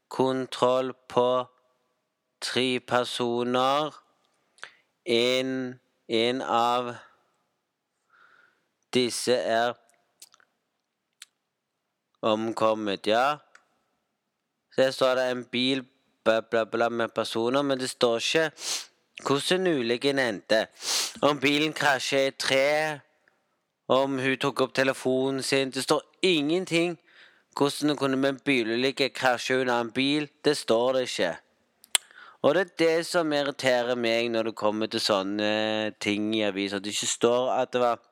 kontroll 0.10 0.94
på 1.10 1.28
tre 2.46 2.80
personer. 2.80 3.96
En, 5.06 5.50
en 6.08 6.42
av 6.42 6.94
disse 8.94 9.36
er 9.36 9.76
omkommet, 12.26 13.08
ja. 13.08 13.38
Så 14.76 14.92
står 14.92 15.16
det 15.16 15.26
en 15.32 15.44
bil 15.52 15.86
bla, 16.26 16.42
bla, 16.42 16.66
bla 16.66 16.90
med 16.90 17.14
personer, 17.14 17.62
men 17.62 17.80
det 17.80 17.90
står 17.90 18.18
ikke 18.18 18.50
hvordan 19.24 19.68
ulykken 19.68 20.20
endte. 20.20 20.66
Om 21.22 21.40
bilen 21.40 21.74
krasjet 21.74 22.20
i 22.20 22.28
et 22.34 22.38
tre, 22.38 23.00
om 23.88 24.20
hun 24.20 24.38
tok 24.42 24.66
opp 24.66 24.74
telefonen 24.74 25.44
sin 25.46 25.70
Det 25.70 25.84
står 25.84 26.02
ingenting 26.22 26.98
hvordan 27.56 27.90
det 27.90 27.98
kunne 27.98 28.18
med 28.18 28.30
en 28.30 28.40
bilulykke 28.46 29.10
krasje 29.10 29.62
under 29.62 29.82
en 29.82 29.92
bil. 29.92 30.28
Det 30.46 30.58
står 30.58 30.94
det 30.94 31.02
ikke. 31.02 31.36
Og 32.46 32.54
det 32.54 32.62
er 32.62 32.74
det 32.78 33.06
som 33.10 33.32
irriterer 33.34 33.98
meg 33.98 34.28
når 34.30 34.52
det 34.52 34.60
kommer 34.60 34.90
til 34.92 35.02
sånne 35.02 35.96
ting 36.04 36.28
i 36.38 36.44
aviser. 36.46 36.78
At 36.78 36.86
det 36.86 36.94
ikke 36.94 37.10
står 37.10 37.48
at 37.56 37.72
det 37.74 37.82
var 37.82 38.04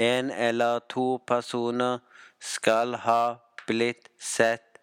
én 0.00 0.30
eller 0.32 0.80
to 0.88 1.18
personer 1.28 2.00
skal 2.40 2.96
ha 3.04 3.36
blitt 3.68 4.08
sett 4.16 4.80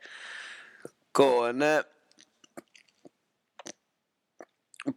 gående 1.14 1.74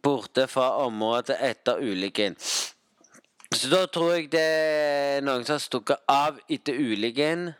borte 0.04 0.44
fra 0.50 0.68
området 0.84 1.40
etter 1.40 1.80
ulykken. 1.80 2.36
Så 3.54 3.72
da 3.72 3.86
tror 3.88 4.16
jeg 4.16 4.28
det 4.32 4.44
er 4.44 5.24
noen 5.24 5.44
som 5.46 5.56
har 5.56 5.64
stukket 5.64 6.04
av 6.10 6.40
etter 6.52 6.76
ulykken. 6.76 7.52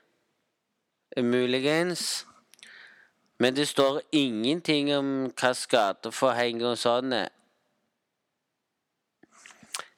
Muligens. 1.17 2.27
Men 3.39 3.55
det 3.55 3.67
står 3.69 4.01
ingenting 4.13 4.95
om 4.97 5.09
hva 5.37 5.53
skadeforheng 5.55 6.63
og 6.65 6.79
sånn 6.81 7.13
er. 7.13 7.33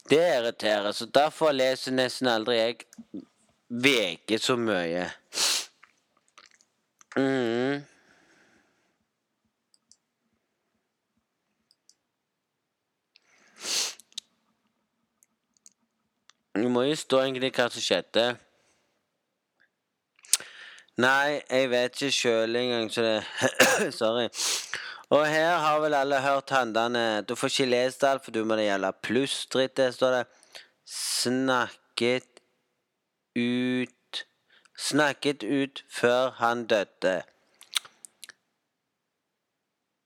Det 0.09 0.18
irriterer, 0.18 0.92
så 0.92 1.07
derfor 1.07 1.53
leser 1.53 1.92
nesten 1.92 2.31
aldri 2.33 2.57
jeg 2.57 2.79
VG 3.68 4.38
så 4.40 4.57
mye. 4.57 5.05
Mm. 7.16 7.85
Det 16.59 16.70
må 16.72 16.83
jo 16.88 16.96
stå 16.98 17.20
egentlig 17.22 17.53
hva 17.55 17.68
som 17.70 17.85
skjedde. 17.85 18.24
Nei, 20.98 21.40
jeg 21.50 21.70
vet 21.70 22.00
ikke 22.02 22.14
sjøl 22.14 22.56
engang, 22.58 22.88
så 22.90 23.02
det 23.06 23.18
Sorry. 24.00 24.28
Og 25.14 25.22
her 25.26 25.54
har 25.62 25.78
vel 25.80 25.94
alle 25.94 26.20
hørt 26.20 26.50
handlene 26.50 27.22
Du 27.22 27.34
får 27.38 27.52
ikke 27.52 27.70
lest 27.70 28.04
alt, 28.04 28.24
for 28.24 28.34
du 28.34 28.42
må 28.44 28.58
det 28.58 28.66
gjelde 28.66 28.92
plussdritt. 29.02 29.76
Der 29.76 29.90
står 29.90 30.11
det 30.16 30.24
'snakket 30.84 32.42
ut' 33.38 33.94
Snakket 34.78 35.42
ut 35.42 35.84
før 35.90 36.30
han 36.30 36.66
døde. 36.66 37.22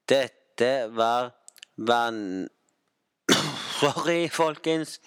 Dette 0.09 0.89
var 0.97 1.31
vann... 1.77 2.49
Sorry, 3.81 4.31
folkens. 4.31 5.01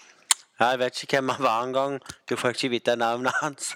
Jeg 0.60 0.80
vet 0.80 1.04
ikke 1.04 1.18
hvem 1.18 1.30
han 1.30 1.44
var 1.44 1.64
engang. 1.64 2.00
Du 2.30 2.36
får 2.36 2.50
ikke 2.50 2.70
vite 2.70 2.96
navnet 2.96 3.34
hans. 3.42 3.74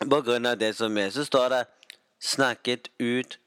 På 0.00 0.22
grunn 0.22 0.46
av 0.46 0.58
det 0.58 0.76
som 0.76 0.98
er, 0.98 1.10
så 1.10 1.24
står 1.24 1.48
det 1.48 1.66
'snakket 2.20 2.88
ut' 2.98 3.38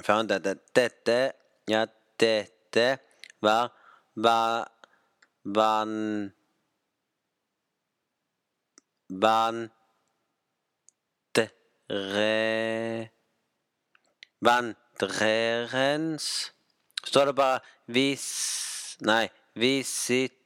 Foran 0.00 0.26
dette. 0.26 0.58
Dette 0.74 1.32
Ja, 1.68 1.86
dette 2.20 2.98
var 3.40 3.70
var 4.14 4.68
Vann... 5.44 6.30
Vandre... 9.08 11.48
Vandrerens 14.40 16.52
Står 17.04 17.26
det 17.26 17.34
bare 17.34 17.60
vis... 17.86 18.96
Nei, 19.02 19.28
visittkort. 19.58 20.36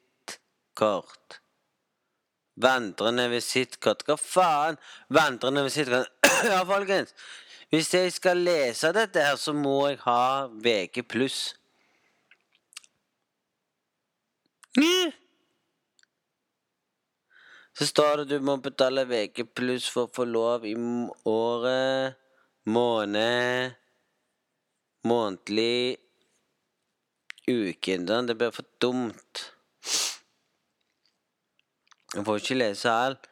Vandrende 2.56 3.28
visittkort. 3.28 4.04
Hva 4.08 4.16
faen? 4.16 4.78
Vandrende 5.12 5.66
visittkort. 5.66 6.08
ja, 6.50 6.62
folkens. 6.68 7.12
Hvis 7.72 7.92
jeg 7.94 8.12
skal 8.14 8.40
lese 8.46 8.92
dette 8.94 9.22
her, 9.22 9.36
så 9.36 9.52
må 9.52 9.88
jeg 9.90 9.98
ha 10.04 10.46
VG. 10.64 11.02
Så 17.76 17.86
står 17.90 18.22
det 18.22 18.36
du 18.38 18.44
må 18.44 18.56
betale 18.64 19.04
VG 19.08 19.42
for 19.90 20.06
å 20.06 20.12
få 20.12 20.24
lov 20.24 20.64
i 20.64 20.76
året, 21.28 22.16
måned, 22.64 23.74
månedlig, 25.04 25.98
uken. 27.48 28.06
Det 28.06 28.38
blir 28.38 28.54
for 28.54 28.64
dumt. 28.80 29.55
Jeg 32.14 32.24
får 32.24 32.36
ikke 32.36 32.58
lese 32.58 32.90
alt. 32.90 33.26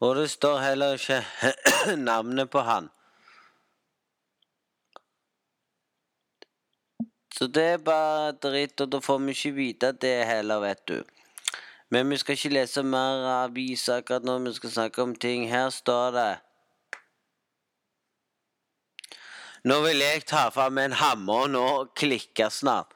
Og 0.00 0.16
det 0.16 0.30
står 0.30 0.58
heller 0.58 0.92
ikke 0.92 1.24
navnet 2.10 2.50
på 2.50 2.60
han. 2.60 2.88
Så 7.34 7.46
det 7.46 7.62
er 7.62 7.78
bare 7.78 8.32
dritt, 8.32 8.80
og 8.80 8.92
da 8.92 8.98
får 8.98 9.18
vi 9.18 9.30
ikke 9.30 9.54
vite 9.54 9.92
det 9.92 10.26
heller, 10.26 10.58
vet 10.60 10.88
du. 10.88 11.02
Men 11.90 12.10
vi 12.10 12.16
skal 12.18 12.34
ikke 12.34 12.50
lese 12.52 12.82
mer 12.82 13.26
aviser 13.44 14.02
akkurat 14.02 14.26
nå, 14.26 14.38
vi 14.38 14.52
skal 14.56 14.70
snakke 14.70 15.02
om 15.02 15.14
ting. 15.14 15.48
Her 15.50 15.70
står 15.70 16.10
det 16.16 16.30
Nå 19.64 19.80
vil 19.82 19.98
jeg 19.98 20.22
ta 20.26 20.48
fram 20.54 20.78
en 20.78 20.92
hammer 20.92 21.48
nå 21.50 21.64
og 21.80 21.94
klikke 21.98 22.46
snart. 22.50 22.94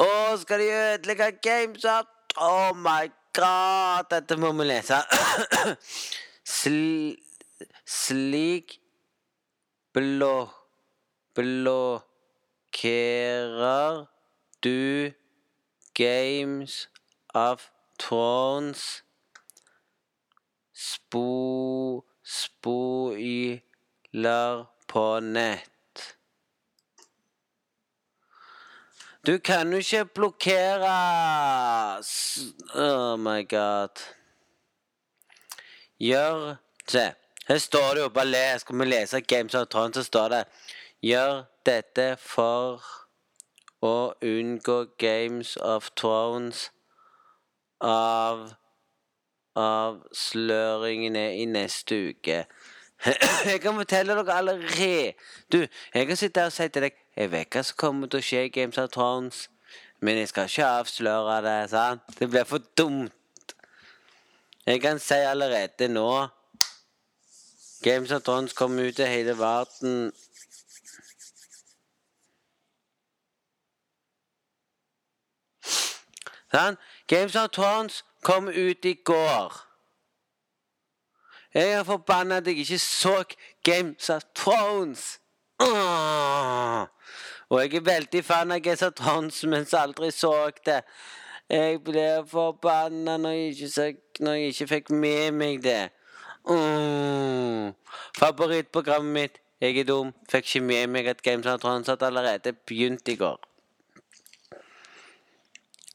Å, 0.00 0.08
skal 0.40 0.62
de 0.62 0.70
ødelegge 0.72 1.28
GameStop? 1.44 2.08
Oh 2.40 2.72
my 2.74 3.10
god, 3.34 4.06
dette 4.10 4.36
må 4.40 4.52
vi 4.58 4.64
lese. 4.68 4.98
Sl 6.56 7.14
slik 7.84 8.68
blå 9.94 10.48
blokkerer 11.34 12.74
du 14.64 15.12
Games 15.94 16.88
of 17.34 17.70
Thrones 17.98 19.04
spo 20.74 22.04
spoiler 22.22 23.62
på 24.88 25.20
nett. 25.20 25.73
Du 29.26 29.38
kan 29.38 29.72
jo 29.72 29.76
ikke 29.76 30.04
blokkere 30.04 30.88
Oh 32.74 33.18
my 33.18 33.48
god. 33.48 34.02
Gjør 36.00 36.56
Se, 36.88 37.12
her 37.48 37.58
står 37.58 37.94
det 37.94 38.02
jo 38.02 38.08
bare 38.08 38.26
les. 38.26 38.60
Skal 38.60 38.78
vi 38.78 38.84
lese 38.84 39.20
Games 39.20 39.54
of 39.54 39.66
Thrones, 39.66 39.96
så 39.96 40.02
står 40.02 40.28
det 40.28 40.44
Gjør 41.02 41.42
dette 41.66 42.16
for 42.20 42.84
å 43.80 44.12
unngå 44.20 44.76
Games 44.98 45.56
of 45.56 45.88
Thrones 45.96 46.70
av 47.80 48.50
avsløringene 49.56 51.24
i 51.40 51.44
neste 51.48 52.00
uke. 52.10 52.44
Jeg 53.52 53.60
kan 53.60 53.76
fortelle 53.76 54.16
dere 54.16 54.36
allerede 54.36 55.12
Du, 55.52 55.66
jeg 55.94 56.06
kan 56.06 56.16
sitte 56.16 56.40
her 56.40 56.52
og 56.52 56.52
si 56.52 56.68
til 56.68 56.86
deg 56.86 57.03
Jeg 57.16 57.30
vet 57.30 57.48
hva 57.54 57.62
som 57.62 57.76
kommer 57.78 58.10
til 58.10 58.18
å 58.18 58.26
skje 58.26 58.46
i 58.46 58.52
Games 58.54 58.78
of 58.78 58.90
Thrones, 58.90 59.48
men 60.02 60.18
jeg 60.18 60.28
skal 60.32 60.48
ikke 60.50 60.70
avsløre 60.80 61.36
det. 61.44 61.70
sant? 61.70 62.02
Det 62.18 62.30
blir 62.30 62.44
for 62.44 62.58
dumt. 62.78 63.54
Jeg 64.66 64.80
kan 64.80 64.98
si 64.98 65.14
allerede 65.14 65.88
nå 65.88 66.26
Games 67.84 68.10
of 68.10 68.22
Thrones 68.22 68.52
kommer 68.52 68.88
ut 68.88 68.96
til 68.96 69.06
hele 69.06 69.38
verden 69.38 70.12
Sant? 76.54 76.78
Games 77.06 77.36
of 77.36 77.50
Thrones 77.50 78.04
kom 78.22 78.48
ut 78.48 78.84
i 78.84 78.94
går. 78.94 79.60
Jeg 81.54 81.70
er 81.70 81.82
forbanna 81.82 82.36
at 82.36 82.46
jeg 82.46 82.56
ikke 82.56 82.78
så 82.78 83.24
Games 83.64 84.10
of 84.10 84.22
Thrones. 84.34 85.20
Åh! 85.60 86.86
Og 87.48 87.60
jeg 87.60 87.74
er 87.74 87.84
veldig 87.86 88.24
fan 88.24 88.52
av 88.52 88.92
Thrones, 88.96 89.44
mens 89.44 89.72
jeg 89.72 89.80
aldri 89.80 90.10
så 90.10 90.50
det. 90.66 90.80
Jeg 91.50 91.82
ble 91.84 92.24
forbanna 92.26 93.16
når, 93.20 93.36
når, 94.20 94.34
jeg 94.34 94.48
ikke 94.48 94.66
fikk 94.66 94.90
med 94.90 95.32
meg 95.32 95.62
det. 95.62 95.90
Åh! 96.44 97.72
Favorittprogrammet 98.18 99.12
mitt. 99.12 99.40
Jeg 99.60 99.78
er 99.78 99.84
dum. 99.88 100.12
Fikk 100.28 100.48
ikke 100.48 100.64
med 100.66 100.86
meg 100.86 101.06
at 101.06 101.22
Games 101.22 101.46
of 101.46 101.60
Thrones 101.60 101.88
hadde 101.88 102.06
allerede 102.06 102.52
begynt 102.52 103.08
i 103.08 103.16
går. 103.16 103.38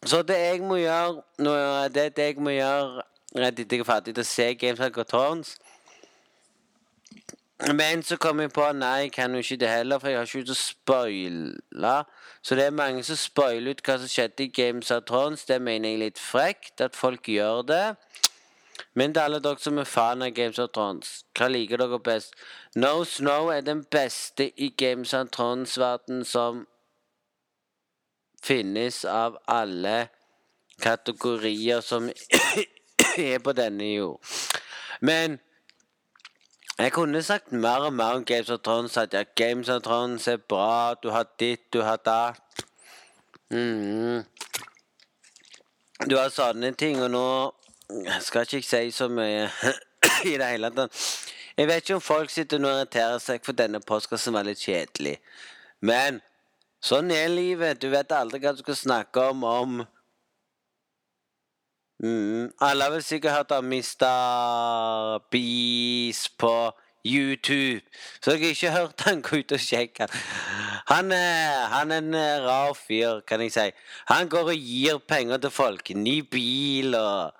Så 0.05 0.21
det 0.23 0.37
jeg 0.37 0.61
må 0.63 0.77
gjøre 0.79 1.21
nå, 1.43 1.53
det, 1.93 2.15
det 2.15 2.29
jeg 2.31 2.39
må 2.39 2.53
gjøre 2.55 3.03
rett 3.35 3.59
etter 3.59 3.75
jeg 3.77 3.83
er 3.83 3.89
ferdig 3.89 4.13
til 4.15 4.23
å 4.23 4.29
se 4.29 4.53
Games 4.57 4.79
of 4.79 5.09
Thrones 5.11 5.57
Men 7.67 8.03
så 8.03 8.15
kom 8.15 8.39
jeg 8.39 8.53
på 8.55 8.63
nei, 8.71 8.95
jeg 9.03 9.11
kan 9.11 9.33
jo 9.35 9.41
ikke 9.43 9.57
det 9.59 9.69
heller, 9.69 9.99
for 9.99 10.07
jeg 10.07 10.17
har 10.17 10.29
ikke 10.29 10.43
ut 10.45 10.51
å 10.53 10.55
spoile. 10.55 11.95
Så 12.41 12.55
det 12.55 12.69
er 12.69 12.75
mange 12.75 13.03
som 13.03 13.19
spoiler 13.19 13.75
ut 13.75 13.81
hva 13.83 13.97
som 13.99 14.07
skjedde 14.07 14.45
i 14.45 14.53
Games 14.55 14.91
of 14.95 15.03
Thrones. 15.09 15.43
Det 15.45 15.57
mener 15.61 15.89
jeg 15.89 15.97
er 15.97 16.03
litt 16.05 16.21
frekt 16.23 16.79
at 16.81 16.95
folk 16.95 17.27
gjør 17.27 17.65
det. 17.67 17.83
Men 18.95 19.11
til 19.13 19.25
alle 19.25 19.41
dere 19.43 19.59
som 19.59 19.77
er 19.77 19.89
fan 19.91 20.23
av 20.23 20.31
Games 20.37 20.59
of 20.59 20.71
Thrones, 20.71 21.11
hva 21.35 21.49
liker 21.51 21.83
dere 21.83 21.99
best? 21.99 22.37
No 22.79 23.03
Snow 23.03 23.51
er 23.51 23.61
den 23.67 23.83
beste 23.91 24.49
i 24.55 24.71
Games 24.77 25.13
of 25.13 25.27
Thrones-verden 25.35 26.23
som 26.25 26.63
finnes 28.43 29.03
av 29.03 29.35
alle 29.51 30.07
kategorier 30.79 31.83
som 31.83 32.07
er 33.19 33.43
på 33.43 33.51
denne 33.51 33.91
jord. 33.91 34.23
Men 35.03 35.41
jeg 36.79 36.91
kunne 36.91 37.23
sagt 37.23 37.51
mer 37.51 37.85
og 37.87 37.93
mer 37.93 38.17
om 38.19 38.25
Games 38.25 38.49
of 38.49 38.59
Thrones. 38.63 38.97
At 38.97 39.13
ja, 39.13 39.23
Games 39.35 39.69
of 39.69 39.81
Thrones 39.81 40.27
er 40.27 40.37
bra, 40.37 40.93
du 41.03 41.09
har 41.09 41.27
ditt, 41.39 41.73
du 41.73 41.81
har 41.81 41.97
datt. 42.05 42.63
Mm. 43.49 44.23
Du 46.09 46.15
har 46.17 46.29
sånne 46.29 46.71
ting, 46.79 47.01
og 47.03 47.11
nå 47.11 47.25
skal 48.21 48.45
ikke 48.45 48.61
jeg 48.61 48.69
si 48.69 48.97
så 48.97 49.09
mye 49.11 49.49
i 50.31 50.37
det 50.37 50.47
hele 50.53 50.71
tatt. 50.75 51.03
Jeg 51.57 51.67
vet 51.67 51.83
ikke 51.83 51.99
om 51.99 52.01
folk 52.01 52.31
sitter 52.31 52.63
og 52.63 52.71
irriterer 52.71 53.19
seg 53.19 53.43
for 53.43 53.57
denne 53.57 53.81
postkassen 53.83 54.33
var 54.33 54.47
litt 54.47 54.61
kjedelig. 54.63 55.17
Men 55.83 56.21
Sånn 56.79 57.11
er 57.11 57.27
livet. 57.27 57.81
Du 57.81 57.89
vet 57.91 58.11
aldri 58.15 58.39
hva 58.39 58.53
du 58.55 58.61
skal 58.63 58.77
snakke 58.79 59.23
om 59.33 59.43
om 59.43 59.79
mm, 62.03 62.51
har 62.61 62.91
vel 62.91 63.03
sikkert 63.03 63.31
hørt 63.31 63.51
om 63.51 63.65
Mr. 63.65 65.19
Beast 65.31 66.37
på 66.37 66.71
YouTube. 67.05 67.81
Så 68.21 68.31
jeg 68.31 68.39
har 68.39 68.49
ikke 68.49 68.71
hørt 68.71 69.01
han 69.01 69.21
gå 69.21 69.37
ut 69.37 69.51
og 69.51 69.59
sjekke. 69.59 70.07
Han 70.87 71.11
er, 71.11 71.65
han 71.73 71.91
er 71.91 71.97
en 71.97 72.15
rar 72.45 72.73
fyr, 72.73 73.19
kan 73.27 73.41
jeg 73.41 73.51
si. 73.51 73.69
Han 74.11 74.29
går 74.29 74.53
og 74.53 74.55
gir 74.55 74.97
penger 75.07 75.37
til 75.37 75.51
folk. 75.51 75.89
Ny 75.95 76.19
bil 76.31 76.95
og 76.95 77.33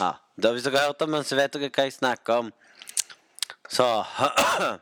ja. 0.00 0.10
Da, 0.42 0.52
Hvis 0.52 0.62
dere 0.62 0.78
har 0.78 0.86
hørt 0.86 1.02
om 1.02 1.12
han, 1.12 1.24
så 1.24 1.36
vet 1.36 1.54
dere 1.54 1.70
hva 1.72 1.86
jeg 1.86 1.96
snakker 1.96 2.42
om. 2.42 2.50
Så 3.72 3.86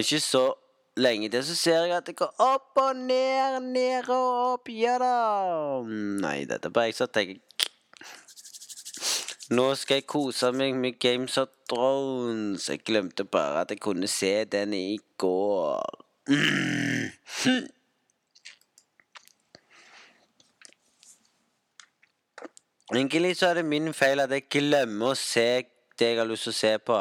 Ikke 0.00 0.20
så 0.20 0.44
lenge 1.00 1.30
til, 1.32 1.44
så 1.46 1.56
ser 1.56 1.84
jeg 1.88 1.96
at 1.96 2.06
det 2.06 2.16
går 2.20 2.34
opp 2.44 2.80
og 2.80 2.96
ned, 2.96 3.60
ned 3.72 4.10
og 4.12 4.52
opp. 4.54 4.70
Ja 4.72 4.98
da. 5.02 5.14
Nei, 6.24 6.44
dette 6.50 6.72
bare 6.72 6.90
jeg 6.90 7.00
som 7.00 7.10
tenker 7.12 7.40
Nå 9.50 9.64
skal 9.74 9.98
jeg 9.98 10.06
kose 10.06 10.52
meg 10.54 10.76
med 10.78 11.00
Games 11.02 11.34
of 11.40 11.48
Thrones. 11.68 12.68
Jeg 12.70 12.84
glemte 12.86 13.24
bare 13.26 13.64
at 13.64 13.72
jeg 13.74 13.80
kunne 13.82 14.06
se 14.06 14.44
den 14.46 14.76
i 14.78 15.00
går. 15.18 16.04
Mm. 16.30 17.10
Egentlig 22.94 23.36
så 23.36 23.46
er 23.46 23.54
det 23.54 23.64
min 23.64 23.94
feil 23.94 24.22
at 24.22 24.30
jeg 24.34 24.46
glemmer 24.50 25.12
å 25.12 25.18
se 25.18 25.64
det 25.98 26.12
jeg 26.12 26.18
har 26.18 26.30
lyst 26.30 26.46
til 26.46 26.54
å 26.54 26.60
se 26.60 26.72
på. 26.86 27.00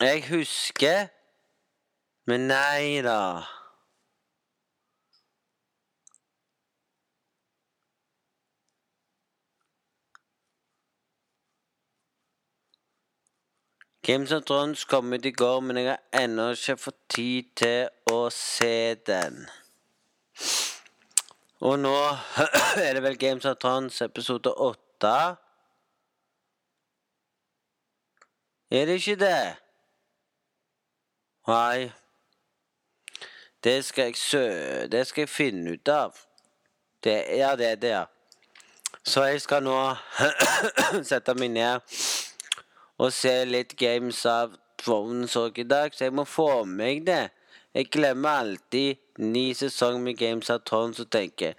Jeg 0.00 0.28
husker, 0.28 1.06
men 2.28 2.42
nei 2.50 3.00
da. 3.00 3.40
Games 14.04 14.32
of 14.32 14.44
Thrones 14.44 14.84
kom 14.84 15.12
ut 15.12 15.24
i 15.24 15.30
går, 15.32 15.60
men 15.64 15.80
jeg 15.80 15.88
har 15.94 16.22
ennå 16.24 16.50
ikke 16.52 16.76
fått 16.76 17.00
tid 17.16 17.48
til 17.56 18.12
å 18.12 18.28
se 18.28 18.94
den. 19.08 19.46
Og 21.64 21.80
nå 21.80 21.98
er 22.84 22.92
det 22.92 23.08
vel 23.08 23.16
Games 23.16 23.48
of 23.48 23.56
Thrones 23.64 24.04
episode 24.04 24.52
åtte. 24.52 25.18
Er 28.70 28.84
det 28.92 29.00
ikke 29.00 29.22
det? 29.24 29.65
Nei. 31.46 31.92
Det 33.64 33.84
skal 33.84 34.10
jeg 34.10 34.16
sø... 34.16 34.44
Det 34.90 35.06
skal 35.06 35.22
jeg 35.22 35.28
finne 35.28 35.76
ut 35.76 35.88
av. 35.88 36.18
Det, 37.04 37.14
ja, 37.38 37.54
det 37.56 37.66
er 37.66 37.76
det, 37.82 37.92
ja. 37.94 38.04
Så 39.06 39.22
jeg 39.28 39.40
skal 39.40 39.62
nå 39.62 39.76
sette 41.10 41.34
meg 41.38 41.52
ned 41.54 41.98
og 42.98 43.12
se 43.12 43.32
litt 43.46 43.76
Games 43.78 44.24
av 44.26 44.56
Thrones 44.80 45.36
òg 45.38 45.60
i 45.62 45.66
dag, 45.68 45.94
så 45.94 46.08
jeg 46.08 46.14
må 46.16 46.24
få 46.26 46.64
meg 46.66 47.04
det. 47.06 47.28
Jeg 47.76 47.90
glemmer 47.92 48.40
alltid 48.42 49.22
ni 49.22 49.52
sesonger 49.54 50.02
med 50.02 50.18
Games 50.18 50.50
of 50.50 50.64
Thrones 50.66 51.00
og 51.02 51.10
tenker 51.12 51.54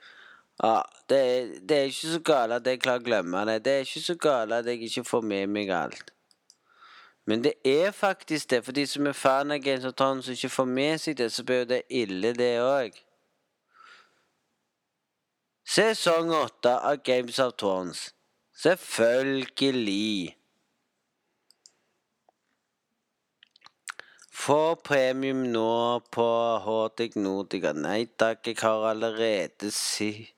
ja, 0.63 0.81
det, 1.07 1.17
er, 1.17 1.49
det 1.69 1.77
er 1.77 1.89
ikke 1.91 2.13
så 2.15 2.21
galt 2.25 2.55
at 2.57 2.67
jeg 2.67 2.81
klarer 2.81 3.03
å 3.03 3.05
glemme 3.05 3.45
det. 3.45 3.59
Det 3.65 3.73
er 3.73 3.83
ikke 3.85 4.03
så 4.03 4.15
galt 4.19 4.55
at 4.57 4.67
jeg 4.67 4.81
ikke 4.89 5.05
får 5.05 5.27
med 5.31 5.53
meg 5.53 5.71
alt. 5.71 6.16
Men 7.27 7.43
det 7.43 7.53
er 7.65 7.91
faktisk 7.91 8.49
det. 8.49 8.61
For 8.65 8.71
de 8.71 8.85
som 8.87 9.07
er 9.07 9.11
fan 9.11 9.51
av 9.51 9.59
Games 9.59 9.85
of 9.85 9.97
Thrones 9.99 10.29
og 10.29 10.37
ikke 10.37 10.49
får 10.49 10.67
med 10.71 11.01
seg 11.03 11.17
det, 11.19 11.27
så 11.35 11.43
blir 11.43 11.65
det 11.67 11.81
ille, 11.91 12.31
det 12.33 12.53
òg. 12.63 12.95
Sesong 15.67 16.31
åtte 16.31 16.71
av 16.71 17.01
Games 17.03 17.39
of 17.43 17.57
Thrones. 17.59 18.13
Selvfølgelig. 18.55 20.37
Få 24.31 24.75
premium 24.79 25.43
nå 25.51 25.99
på 26.15 26.29
Hordic 26.63 27.19
Nordica. 27.19 27.75
Nei 27.75 28.05
takk, 28.15 28.47
jeg 28.47 28.63
har 28.63 28.87
allerede 28.93 29.73
si... 29.75 30.29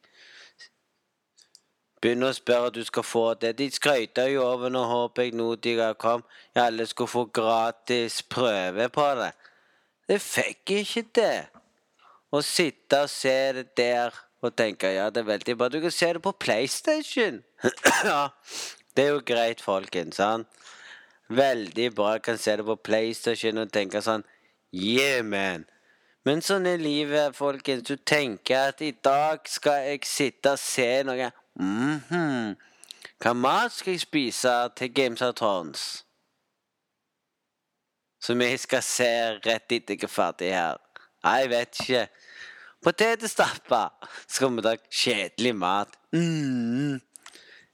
Begynner 2.02 2.32
å 2.32 2.38
spørre 2.38 2.72
at 2.72 2.78
du 2.78 2.84
skal 2.88 3.04
få 3.04 3.26
det. 3.42 3.58
De 3.60 3.68
skrøyta 3.72 4.26
jo 4.32 4.46
over 4.46 4.72
når 4.72 5.12
jeg, 5.18 5.34
Nordica 5.36 5.94
kom. 6.00 6.24
Ja, 6.56 6.70
alle 6.70 6.86
skulle 6.88 7.12
få 7.12 7.26
gratis 7.26 8.22
prøve 8.24 8.90
på 8.90 9.08
det. 9.20 9.34
Det 10.08 10.22
fikk 10.24 10.76
ikke 10.80 11.06
det. 11.16 11.38
Å 12.32 12.42
sitte 12.46 13.04
og 13.04 13.12
se 13.12 13.38
det 13.58 13.68
der 13.78 14.16
og 14.40 14.56
tenke 14.56 14.94
ja, 14.94 15.10
det 15.10 15.26
er 15.26 15.32
veldig 15.34 15.58
bra. 15.58 15.68
Du 15.68 15.82
kan 15.82 15.92
se 15.92 16.14
det 16.14 16.22
på 16.24 16.32
PlayStation. 16.32 17.44
ja, 18.06 18.30
det 18.96 19.06
er 19.06 19.12
jo 19.18 19.26
greit, 19.26 19.62
folkens. 19.62 20.16
sant? 20.16 20.48
veldig 21.30 21.96
bra. 21.96 22.12
Jeg 22.12 22.22
kan 22.22 22.38
se 22.38 22.58
det 22.58 22.66
på 22.66 22.76
PlayStation 22.76 23.58
og 23.58 23.74
tenke 23.74 24.02
sånn 24.02 24.26
Yeah, 24.74 25.24
man. 25.26 25.66
Men 26.28 26.44
sånn 26.46 26.68
er 26.70 26.82
livet, 26.82 27.38
folkens. 27.38 27.88
Du 27.88 27.96
tenker 27.98 28.70
at 28.70 28.84
i 28.86 28.92
dag 28.92 29.48
skal 29.50 29.88
jeg 29.88 30.06
sitte 30.06 30.54
og 30.54 30.62
se 30.62 30.90
noe 31.08 31.32
mm 31.60 32.02
-hmm. 32.10 32.56
Hva 33.20 33.34
mat 33.34 33.72
skal 33.72 33.92
jeg 33.92 34.00
spise 34.00 34.70
til 34.76 34.94
Games 34.94 35.22
of 35.22 35.36
Thrones? 35.36 36.06
Som 38.22 38.42
jeg 38.42 38.60
skal 38.60 38.84
se 38.84 39.40
rett 39.46 39.72
etter 39.72 39.94
jeg 39.96 40.04
er 40.04 40.08
ferdig 40.08 40.52
her. 40.54 40.78
Jeg 41.24 41.50
vet 41.50 41.80
ikke. 41.80 42.08
Potetstapper. 42.84 43.90
Skal 44.28 44.56
vi 44.56 44.62
ta 44.62 44.76
kjedelig 44.92 45.56
mat? 45.56 45.96
Mm. 46.12 47.00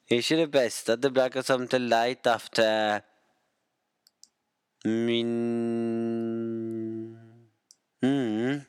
Ikke 0.10 0.38
det 0.38 0.52
beste. 0.52 0.96
Det 0.96 1.14
blir 1.14 1.24
akkurat 1.24 1.46
som 1.46 1.68
til 1.68 1.82
light 1.82 2.28
of 2.28 2.50
til 2.50 3.02
Min 4.86 5.30
mm. 8.02 8.62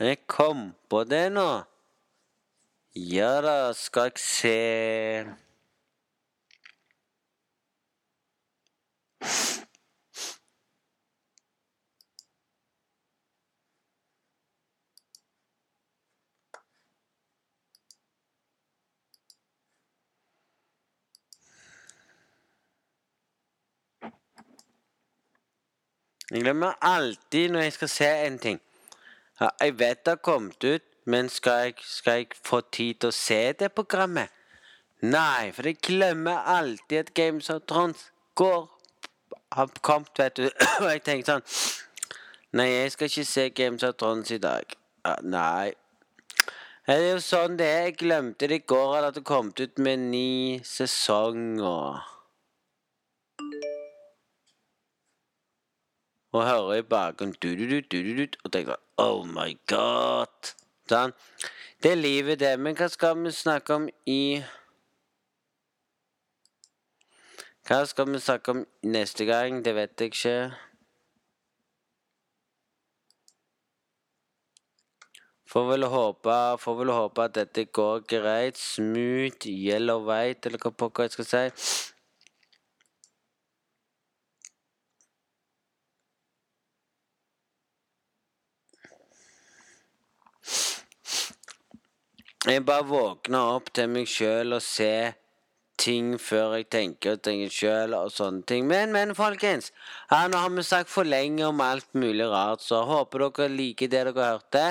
Jeg 0.00 0.16
kom 0.26 0.70
på 0.88 1.02
det 1.04 1.26
nå. 1.32 1.60
Ja 2.96 3.34
da, 3.44 3.72
skal 3.76 4.08
jeg 4.08 4.22
se 4.24 4.54
Jeg 26.30 26.40
glemmer 26.40 26.72
alltid 26.80 27.50
når 27.50 27.60
jeg 27.60 27.72
skal 27.72 27.88
se 27.88 28.10
en 28.26 28.38
ting. 28.38 28.60
Ja, 29.40 29.48
jeg 29.60 29.78
vet 29.78 30.04
det 30.04 30.12
har 30.12 30.20
kommet 30.20 30.64
ut, 30.64 30.84
men 31.04 31.28
skal 31.28 31.52
jeg, 31.64 31.74
skal 31.80 32.18
jeg, 32.20 32.26
få 32.44 32.60
tid 32.60 33.00
til 33.00 33.08
å 33.08 33.16
se 33.16 33.40
det 33.56 33.70
programmet? 33.72 34.28
Nei, 35.00 35.48
for 35.56 35.64
jeg 35.64 35.80
glemmer 35.80 36.44
alltid 36.44 36.98
at 36.98 37.14
Games 37.16 37.48
of 37.50 37.62
Thrones 37.68 38.10
går 38.36 38.66
har 39.56 39.72
kommet, 39.80 40.12
vet 40.18 40.36
du. 40.36 40.50
Og 40.82 40.90
jeg 40.90 41.02
tenker 41.06 41.32
sånn 41.32 41.46
Nei, 42.58 42.66
jeg 42.66 42.92
skal 42.92 43.08
ikke 43.08 43.24
se 43.30 43.48
Games 43.54 43.86
of 43.86 43.94
Thrones 43.96 44.32
i 44.34 44.40
dag. 44.42 44.72
Ja, 45.06 45.14
nei. 45.22 45.72
Det 46.84 46.96
er 46.96 47.12
jo 47.12 47.20
sånn 47.22 47.54
det 47.60 47.68
er. 47.70 47.84
Jeg 47.86 48.00
glemte 48.00 48.48
det 48.50 48.56
i 48.60 48.64
går 48.72 49.06
at 49.06 49.14
det 49.14 49.22
kom 49.24 49.52
ut 49.54 49.78
med 49.78 50.08
ny 50.10 50.58
sesong 50.66 51.60
og 51.62 52.09
hører 56.38 56.78
i 56.78 56.82
bakgrunnen 56.82 57.34
og 58.44 58.52
tenker 58.52 58.76
Oh 58.98 59.26
my 59.26 59.58
God. 59.66 60.54
Sånn. 60.90 61.14
Det 61.82 61.92
er 61.92 61.98
livet, 61.98 62.40
det. 62.40 62.54
Men 62.60 62.76
hva 62.78 62.88
skal 62.88 63.18
vi 63.18 63.32
snakke 63.34 63.74
om 63.74 63.88
i 64.06 64.42
Hva 67.66 67.84
skal 67.86 68.08
vi 68.10 68.18
snakke 68.18 68.50
om 68.50 68.64
neste 68.82 69.24
gang? 69.24 69.64
Det 69.64 69.74
vet 69.74 70.00
jeg 70.00 70.12
ikke. 70.12 70.34
Får 75.50 75.64
vel 75.66 75.86
håpe, 75.90 76.34
får 76.62 76.76
vel 76.78 76.92
håpe 76.94 77.24
at 77.26 77.34
dette 77.34 77.64
går 77.64 78.04
greit. 78.10 78.58
Smooth, 78.58 79.46
yellow 79.46 80.04
white, 80.06 80.46
eller 80.46 80.62
hva 80.62 80.70
pokker 80.70 81.08
jeg 81.08 81.16
skal 81.16 81.28
si. 81.30 81.42
Jeg 92.48 92.62
bare 92.64 92.86
våkner 92.88 93.56
opp 93.58 93.66
til 93.76 93.90
meg 93.92 94.06
sjøl 94.08 94.54
og 94.56 94.62
ser 94.64 95.18
ting 95.80 96.14
før 96.16 96.54
jeg 96.56 96.70
tenker 96.72 97.18
tenker 97.20 97.52
sjøl 97.52 97.92
og 97.98 98.08
sånne 98.14 98.46
ting. 98.48 98.64
Men, 98.68 98.94
men, 98.96 99.12
folkens. 99.16 99.68
Ja, 100.08 100.22
nå 100.24 100.40
har 100.40 100.54
vi 100.54 100.64
sagt 100.64 100.88
for 100.88 101.04
lenge 101.04 101.44
om 101.44 101.60
alt 101.60 101.90
mulig 101.92 102.24
rart, 102.32 102.64
så 102.64 102.80
håper 102.88 103.26
dere 103.26 103.50
liker 103.52 103.92
det 103.92 104.06
dere 104.08 104.30
hørte. 104.30 104.64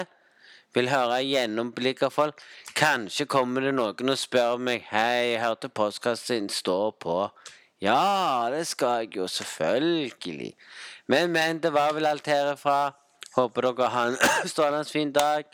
Vil 0.73 0.89
høre 0.89 1.21
gjennomblikk 1.21 2.01
av 2.07 2.17
folk. 2.17 2.41
Kanskje 2.73 3.29
kommer 3.29 3.61
det 3.61 3.75
noen 3.77 4.15
og 4.15 4.17
spør 4.17 4.57
meg 4.57 4.89
Hei, 4.89 5.35
jeg 5.35 5.43
hørte 5.45 5.69
postkassen 5.69 6.49
stå 6.49 6.79
på. 6.97 7.21
Ja, 7.85 8.49
det 8.49 8.65
skal 8.69 9.03
jeg 9.03 9.19
jo, 9.21 9.27
selvfølgelig. 9.29 10.55
Men, 11.05 11.29
men, 11.37 11.61
det 11.61 11.73
var 11.77 11.93
vel 11.93 12.09
alt 12.09 12.25
herifra. 12.33 12.95
Håper 13.37 13.69
dere 13.69 13.93
har 13.93 14.15
en 14.15 14.49
strålende 14.55 14.89
fin 14.89 15.13
dag. 15.13 15.45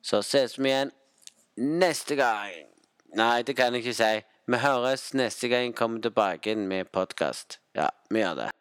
Så 0.00 0.24
ses 0.24 0.56
vi 0.56 0.72
igjen 0.72 0.96
neste 1.58 2.16
gang. 2.16 2.52
Nei, 3.16 3.42
det 3.42 3.56
kan 3.56 3.74
jeg 3.74 3.84
ikke 3.84 3.96
si. 3.98 4.12
Vi 4.48 4.60
høres 4.62 5.10
neste 5.18 5.50
gang 5.50 5.68
jeg 5.68 5.74
kommer 5.76 6.00
tilbake 6.00 6.54
med 6.56 6.92
podkast. 6.94 7.58
Ja, 7.76 7.90
vi 8.10 8.22
gjør 8.22 8.44
det. 8.44 8.57